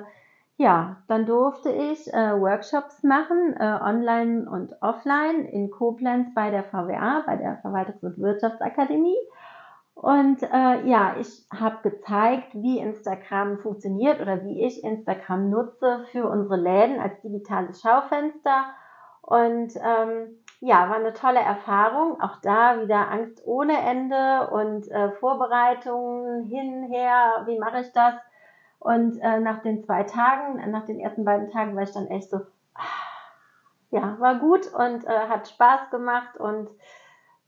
ja, 0.58 0.98
dann 1.08 1.26
durfte 1.26 1.70
ich 1.70 2.12
äh, 2.14 2.40
Workshops 2.40 3.04
machen, 3.04 3.56
äh, 3.60 3.80
online 3.82 4.50
und 4.50 4.76
offline 4.82 5.46
in 5.46 5.72
Koblenz 5.72 6.34
bei 6.34 6.50
der 6.52 6.64
VWA, 6.64 7.24
bei 7.26 7.36
der 7.36 7.62
Verwaltungs- 7.64 8.04
und 8.04 8.20
Wirtschaftsakademie. 8.20 9.18
Und 9.94 10.42
äh, 10.42 10.88
ja, 10.88 11.16
ich 11.20 11.46
habe 11.54 11.90
gezeigt, 11.90 12.54
wie 12.54 12.80
Instagram 12.80 13.60
funktioniert 13.60 14.20
oder 14.20 14.44
wie 14.44 14.66
ich 14.66 14.84
Instagram 14.84 15.50
nutze 15.50 16.06
für 16.12 16.28
unsere 16.28 16.58
Läden 16.58 17.00
als 17.00 17.22
digitales 17.22 17.82
Schaufenster. 17.82 18.66
Und 19.22 19.76
ähm, 19.76 20.40
ja, 20.60 20.90
war 20.90 20.96
eine 20.96 21.14
tolle 21.14 21.40
Erfahrung. 21.40 22.20
Auch 22.22 22.38
da 22.42 22.82
wieder 22.82 23.12
Angst 23.12 23.42
ohne 23.46 23.78
Ende 23.80 24.50
und 24.52 24.90
äh, 24.90 25.12
Vorbereitungen 25.12 26.46
hin, 26.46 26.84
her, 26.90 27.44
wie 27.46 27.60
mache 27.60 27.82
ich 27.82 27.92
das? 27.94 28.16
Und 28.80 29.20
äh, 29.20 29.40
nach 29.40 29.62
den 29.62 29.84
zwei 29.84 30.04
Tagen, 30.04 30.72
nach 30.72 30.86
den 30.86 31.00
ersten 31.00 31.24
beiden 31.24 31.52
Tagen 31.52 31.76
war 31.76 31.84
ich 31.84 31.92
dann 31.92 32.08
echt 32.08 32.32
so, 32.32 32.38
ah, 32.74 32.82
ja, 33.92 34.20
war 34.20 34.40
gut 34.40 34.74
und 34.74 35.06
äh, 35.06 35.28
hat 35.30 35.48
Spaß 35.48 35.92
gemacht 35.92 36.38
und 36.38 36.70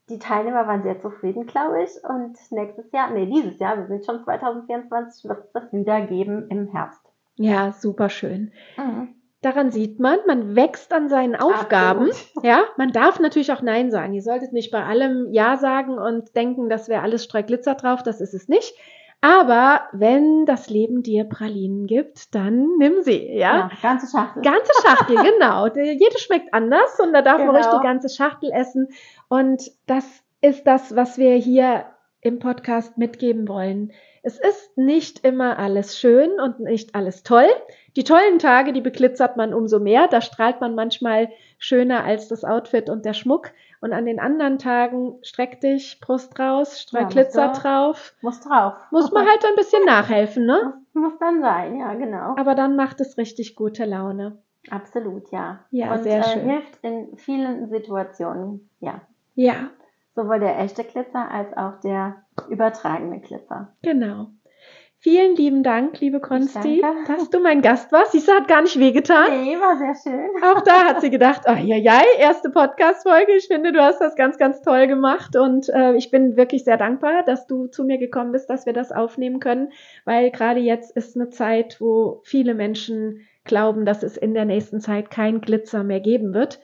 die 0.08 0.18
Teilnehmer 0.18 0.66
waren 0.66 0.82
sehr 0.82 1.00
zufrieden, 1.00 1.46
glaube 1.46 1.82
ich. 1.82 1.90
Und 2.04 2.36
nächstes 2.50 2.90
Jahr, 2.92 3.10
nee, 3.10 3.26
dieses 3.26 3.58
Jahr, 3.58 3.78
wir 3.78 3.86
sind 3.86 4.04
schon 4.04 4.22
2024, 4.22 5.28
wird 5.28 5.44
es 5.44 5.52
das 5.52 5.72
wieder 5.72 6.02
geben 6.02 6.48
im 6.50 6.68
Herbst. 6.68 7.00
Ja, 7.36 7.72
super 7.72 8.08
schön. 8.08 8.52
Mhm. 8.76 9.14
Daran 9.40 9.70
sieht 9.70 10.00
man, 10.00 10.18
man 10.26 10.56
wächst 10.56 10.92
an 10.92 11.10
seinen 11.10 11.36
Aufgaben. 11.36 12.08
Absolut. 12.08 12.44
Ja, 12.44 12.64
man 12.78 12.92
darf 12.92 13.20
natürlich 13.20 13.52
auch 13.52 13.60
Nein 13.60 13.90
sagen. 13.90 14.14
Ihr 14.14 14.22
solltet 14.22 14.54
nicht 14.54 14.70
bei 14.70 14.82
allem 14.84 15.28
Ja 15.32 15.58
sagen 15.58 15.98
und 15.98 16.34
denken, 16.34 16.70
das 16.70 16.88
wäre 16.88 17.02
alles 17.02 17.24
Streukglitzer 17.24 17.74
drauf. 17.74 18.02
Das 18.02 18.22
ist 18.22 18.32
es 18.32 18.48
nicht. 18.48 18.74
Aber 19.24 19.88
wenn 19.92 20.44
das 20.44 20.68
Leben 20.68 21.02
dir 21.02 21.24
Pralinen 21.24 21.86
gibt, 21.86 22.34
dann 22.34 22.76
nimm 22.76 23.00
sie, 23.00 23.26
ja? 23.32 23.56
ja 23.56 23.70
ganze 23.80 24.06
Schachtel. 24.06 24.42
Ganze 24.42 24.70
Schachtel, 24.82 25.16
genau. 25.32 25.66
Jede 25.66 26.18
schmeckt 26.18 26.52
anders 26.52 27.00
und 27.00 27.14
da 27.14 27.22
darf 27.22 27.38
genau. 27.38 27.52
man 27.52 27.62
ruhig 27.62 27.74
die 27.74 27.82
ganze 27.82 28.10
Schachtel 28.10 28.50
essen. 28.52 28.88
Und 29.28 29.70
das 29.86 30.04
ist 30.42 30.66
das, 30.66 30.94
was 30.94 31.16
wir 31.16 31.36
hier 31.36 31.86
im 32.20 32.38
Podcast 32.38 32.98
mitgeben 32.98 33.48
wollen. 33.48 33.92
Es 34.22 34.38
ist 34.38 34.76
nicht 34.76 35.24
immer 35.24 35.58
alles 35.58 35.98
schön 35.98 36.38
und 36.38 36.60
nicht 36.60 36.94
alles 36.94 37.22
toll. 37.22 37.48
Die 37.96 38.04
tollen 38.04 38.38
Tage, 38.38 38.74
die 38.74 38.82
beglitzert 38.82 39.38
man 39.38 39.54
umso 39.54 39.80
mehr. 39.80 40.06
Da 40.06 40.20
strahlt 40.20 40.60
man 40.60 40.74
manchmal 40.74 41.30
schöner 41.58 42.04
als 42.04 42.28
das 42.28 42.44
Outfit 42.44 42.90
und 42.90 43.06
der 43.06 43.14
Schmuck. 43.14 43.52
Und 43.84 43.92
an 43.92 44.06
den 44.06 44.18
anderen 44.18 44.58
Tagen 44.58 45.18
streck 45.20 45.60
dich, 45.60 46.00
Brust 46.00 46.40
raus, 46.40 46.80
streck 46.80 47.02
ja, 47.02 47.08
Glitzer 47.08 47.48
drauf. 47.52 48.14
Muss 48.22 48.40
drauf. 48.40 48.72
Muss 48.90 49.12
man 49.12 49.26
halt 49.28 49.44
ein 49.44 49.56
bisschen 49.56 49.84
nachhelfen, 49.84 50.46
ne? 50.46 50.80
Muss, 50.94 51.02
muss 51.02 51.18
dann 51.18 51.42
sein, 51.42 51.78
ja, 51.78 51.92
genau. 51.92 52.34
Aber 52.38 52.54
dann 52.54 52.76
macht 52.76 53.02
es 53.02 53.18
richtig 53.18 53.56
gute 53.56 53.84
Laune. 53.84 54.38
Absolut, 54.70 55.30
ja. 55.32 55.66
Ja, 55.70 55.92
und, 55.92 56.02
sehr 56.02 56.20
äh, 56.20 56.22
schön. 56.22 56.48
hilft 56.48 56.78
in 56.80 57.18
vielen 57.18 57.68
Situationen, 57.68 58.70
ja. 58.80 59.02
Ja. 59.34 59.68
Sowohl 60.14 60.40
der 60.40 60.58
echte 60.60 60.82
Glitzer 60.84 61.30
als 61.30 61.54
auch 61.54 61.78
der 61.80 62.22
übertragene 62.48 63.20
Glitzer. 63.20 63.74
Genau. 63.82 64.28
Vielen 65.04 65.36
lieben 65.36 65.62
Dank, 65.62 66.00
liebe 66.00 66.18
Konsti, 66.18 66.82
dass 67.06 67.28
du 67.28 67.38
mein 67.38 67.60
Gast 67.60 67.92
warst. 67.92 68.12
Siehst 68.12 68.26
du, 68.26 68.32
hat 68.32 68.48
gar 68.48 68.62
nicht 68.62 68.78
wehgetan. 68.78 69.44
Nee, 69.44 69.54
war 69.60 69.76
sehr 69.76 69.94
schön. 70.02 70.30
Auch 70.42 70.62
da 70.62 70.86
hat 70.86 71.02
sie 71.02 71.10
gedacht, 71.10 71.42
oh 71.46 71.52
ja, 71.62 71.76
ja, 71.76 72.00
erste 72.18 72.48
Podcast-Folge. 72.48 73.32
Ich 73.36 73.46
finde, 73.48 73.72
du 73.72 73.82
hast 73.82 74.00
das 74.00 74.16
ganz, 74.16 74.38
ganz 74.38 74.62
toll 74.62 74.86
gemacht 74.86 75.36
und 75.36 75.68
äh, 75.68 75.94
ich 75.94 76.10
bin 76.10 76.38
wirklich 76.38 76.64
sehr 76.64 76.78
dankbar, 76.78 77.22
dass 77.22 77.46
du 77.46 77.66
zu 77.66 77.84
mir 77.84 77.98
gekommen 77.98 78.32
bist, 78.32 78.48
dass 78.48 78.64
wir 78.64 78.72
das 78.72 78.92
aufnehmen 78.92 79.40
können, 79.40 79.72
weil 80.06 80.30
gerade 80.30 80.60
jetzt 80.60 80.96
ist 80.96 81.16
eine 81.16 81.28
Zeit, 81.28 81.82
wo 81.82 82.22
viele 82.24 82.54
Menschen 82.54 83.26
glauben, 83.44 83.84
dass 83.84 84.02
es 84.02 84.16
in 84.16 84.32
der 84.32 84.46
nächsten 84.46 84.80
Zeit 84.80 85.10
kein 85.10 85.42
Glitzer 85.42 85.84
mehr 85.84 86.00
geben 86.00 86.32
wird. 86.32 86.60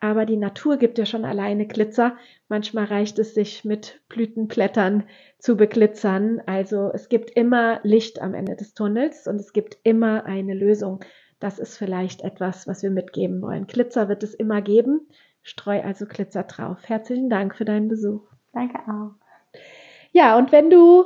Aber 0.00 0.26
die 0.26 0.36
Natur 0.36 0.76
gibt 0.76 0.98
ja 0.98 1.06
schon 1.06 1.24
alleine 1.24 1.66
Glitzer. 1.66 2.16
Manchmal 2.48 2.84
reicht 2.84 3.18
es 3.18 3.34
sich 3.34 3.64
mit 3.64 4.00
Blütenblättern 4.08 5.04
zu 5.38 5.56
beglitzern. 5.56 6.40
Also 6.46 6.90
es 6.92 7.08
gibt 7.08 7.30
immer 7.30 7.80
Licht 7.82 8.20
am 8.20 8.34
Ende 8.34 8.54
des 8.54 8.74
Tunnels 8.74 9.26
und 9.26 9.36
es 9.36 9.52
gibt 9.52 9.78
immer 9.82 10.24
eine 10.24 10.54
Lösung. 10.54 11.00
Das 11.40 11.58
ist 11.58 11.76
vielleicht 11.76 12.22
etwas, 12.22 12.66
was 12.66 12.82
wir 12.82 12.90
mitgeben 12.90 13.42
wollen. 13.42 13.66
Glitzer 13.66 14.08
wird 14.08 14.22
es 14.22 14.34
immer 14.34 14.62
geben. 14.62 15.08
Streu 15.42 15.80
also 15.82 16.06
Glitzer 16.06 16.44
drauf. 16.44 16.78
Herzlichen 16.84 17.30
Dank 17.30 17.56
für 17.56 17.64
deinen 17.64 17.88
Besuch. 17.88 18.22
Danke 18.52 18.78
auch. 18.88 19.12
Ja, 20.12 20.36
und 20.36 20.52
wenn 20.52 20.70
du 20.70 21.04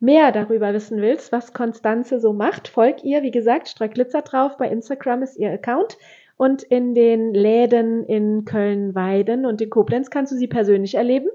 mehr 0.00 0.32
darüber 0.32 0.72
wissen 0.74 1.00
willst, 1.00 1.30
was 1.30 1.52
Konstanze 1.52 2.18
so 2.18 2.32
macht, 2.32 2.66
folg 2.66 3.04
ihr. 3.04 3.22
Wie 3.22 3.30
gesagt, 3.30 3.68
streu 3.68 3.88
Glitzer 3.88 4.22
drauf. 4.22 4.56
Bei 4.56 4.68
Instagram 4.68 5.22
ist 5.22 5.36
ihr 5.36 5.52
Account. 5.52 5.96
Und 6.42 6.64
in 6.64 6.96
den 6.96 7.34
Läden 7.34 8.04
in 8.04 8.44
Köln-Weiden 8.44 9.46
und 9.46 9.62
in 9.62 9.70
Koblenz 9.70 10.10
kannst 10.10 10.32
du 10.32 10.36
sie 10.36 10.48
persönlich 10.48 10.96
erleben. 10.96 11.28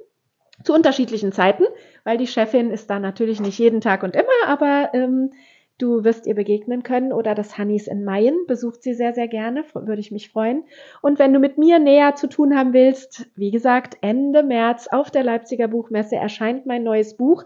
Zu 0.66 0.74
unterschiedlichen 0.74 1.32
Zeiten, 1.32 1.64
weil 2.04 2.18
die 2.18 2.28
Chefin 2.28 2.72
ist 2.72 2.90
da 2.90 3.00
natürlich 3.00 3.40
nicht 3.40 3.58
jeden 3.58 3.80
Tag 3.80 4.04
und 4.04 4.18
immer, 4.18 4.48
aber 4.48 4.90
ähm, 4.92 5.32
du 5.78 6.04
wirst 6.04 6.28
ihr 6.28 6.36
begegnen 6.36 6.84
können. 6.84 7.14
Oder 7.14 7.36
das 7.36 7.58
Hannis 7.58 7.88
in 7.88 8.04
Mayen 8.04 8.36
besucht 8.48 8.84
sie 8.84 8.94
sehr, 8.94 9.14
sehr 9.14 9.30
gerne, 9.30 9.64
würde 9.74 10.02
ich 10.02 10.12
mich 10.12 10.30
freuen. 10.30 10.66
Und 11.02 11.20
wenn 11.20 11.32
du 11.32 11.40
mit 11.40 11.58
mir 11.58 11.80
näher 11.80 12.16
zu 12.16 12.28
tun 12.28 12.58
haben 12.58 12.74
willst, 12.74 13.30
wie 13.38 13.52
gesagt, 13.52 13.96
Ende 14.02 14.44
März 14.44 14.90
auf 14.92 15.10
der 15.10 15.24
Leipziger 15.24 15.70
Buchmesse 15.70 16.18
erscheint 16.18 16.66
mein 16.66 16.84
neues 16.84 17.16
Buch 17.16 17.46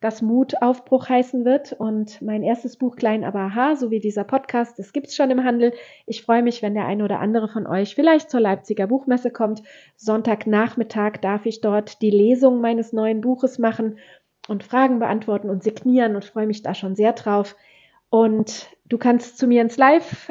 das 0.00 0.22
Mutaufbruch 0.22 1.08
heißen 1.08 1.44
wird. 1.44 1.72
Und 1.72 2.20
mein 2.22 2.42
erstes 2.42 2.76
Buch 2.76 2.96
Klein 2.96 3.24
aber 3.24 3.40
aha, 3.40 3.76
so 3.76 3.90
wie 3.90 4.00
dieser 4.00 4.24
Podcast, 4.24 4.78
das 4.78 4.92
gibt's 4.92 5.14
schon 5.14 5.30
im 5.30 5.44
Handel. 5.44 5.72
Ich 6.06 6.22
freue 6.22 6.42
mich, 6.42 6.62
wenn 6.62 6.74
der 6.74 6.86
eine 6.86 7.04
oder 7.04 7.20
andere 7.20 7.48
von 7.48 7.66
euch 7.66 7.94
vielleicht 7.94 8.30
zur 8.30 8.40
Leipziger 8.40 8.86
Buchmesse 8.86 9.30
kommt. 9.30 9.62
Sonntagnachmittag 9.96 11.18
darf 11.20 11.46
ich 11.46 11.60
dort 11.60 12.02
die 12.02 12.10
Lesung 12.10 12.60
meines 12.60 12.92
neuen 12.92 13.20
Buches 13.20 13.58
machen 13.58 13.98
und 14.48 14.64
Fragen 14.64 14.98
beantworten 14.98 15.50
und 15.50 15.62
signieren 15.62 16.16
und 16.16 16.24
freue 16.24 16.46
mich 16.46 16.62
da 16.62 16.74
schon 16.74 16.96
sehr 16.96 17.12
drauf. 17.12 17.54
Und 18.08 18.68
du 18.86 18.98
kannst 18.98 19.38
zu 19.38 19.46
mir 19.46 19.62
ins 19.62 19.76
Live 19.76 20.29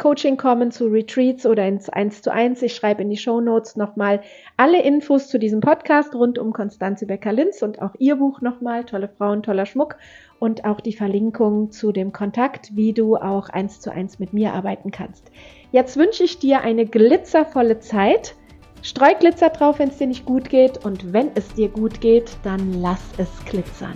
Coaching 0.00 0.38
kommen, 0.38 0.72
zu 0.72 0.86
Retreats 0.86 1.44
oder 1.44 1.68
ins 1.68 1.90
1 1.90 2.22
zu 2.22 2.32
1. 2.32 2.62
Ich 2.62 2.74
schreibe 2.74 3.02
in 3.02 3.10
die 3.10 3.18
Show 3.18 3.40
Notes 3.40 3.76
nochmal 3.76 4.22
alle 4.56 4.82
Infos 4.82 5.28
zu 5.28 5.38
diesem 5.38 5.60
Podcast 5.60 6.14
rund 6.14 6.38
um 6.38 6.54
Konstanze 6.54 7.06
Becker-Linz 7.06 7.62
und 7.62 7.82
auch 7.82 7.94
ihr 7.98 8.16
Buch 8.16 8.40
nochmal, 8.40 8.84
Tolle 8.84 9.08
Frauen, 9.08 9.42
toller 9.42 9.66
Schmuck 9.66 9.96
und 10.38 10.64
auch 10.64 10.80
die 10.80 10.94
Verlinkung 10.94 11.70
zu 11.70 11.92
dem 11.92 12.12
Kontakt, 12.12 12.74
wie 12.74 12.94
du 12.94 13.16
auch 13.16 13.50
1 13.50 13.80
zu 13.80 13.92
1 13.92 14.18
mit 14.18 14.32
mir 14.32 14.54
arbeiten 14.54 14.90
kannst. 14.90 15.30
Jetzt 15.70 15.98
wünsche 15.98 16.24
ich 16.24 16.38
dir 16.38 16.62
eine 16.62 16.86
glitzervolle 16.86 17.78
Zeit. 17.78 18.34
Streu 18.82 19.14
Glitzer 19.18 19.50
drauf, 19.50 19.78
wenn 19.78 19.90
es 19.90 19.98
dir 19.98 20.06
nicht 20.06 20.24
gut 20.24 20.48
geht 20.48 20.82
und 20.84 21.12
wenn 21.12 21.30
es 21.34 21.52
dir 21.52 21.68
gut 21.68 22.00
geht, 22.00 22.30
dann 22.42 22.80
lass 22.80 23.02
es 23.18 23.28
glitzern. 23.44 23.94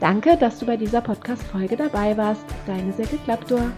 Danke, 0.00 0.36
dass 0.36 0.58
du 0.58 0.66
bei 0.66 0.76
dieser 0.76 1.00
Podcast-Folge 1.00 1.76
dabei 1.76 2.14
warst. 2.18 2.44
Deine 2.66 2.92
Silke 2.92 3.16
Klappdur. 3.24 3.72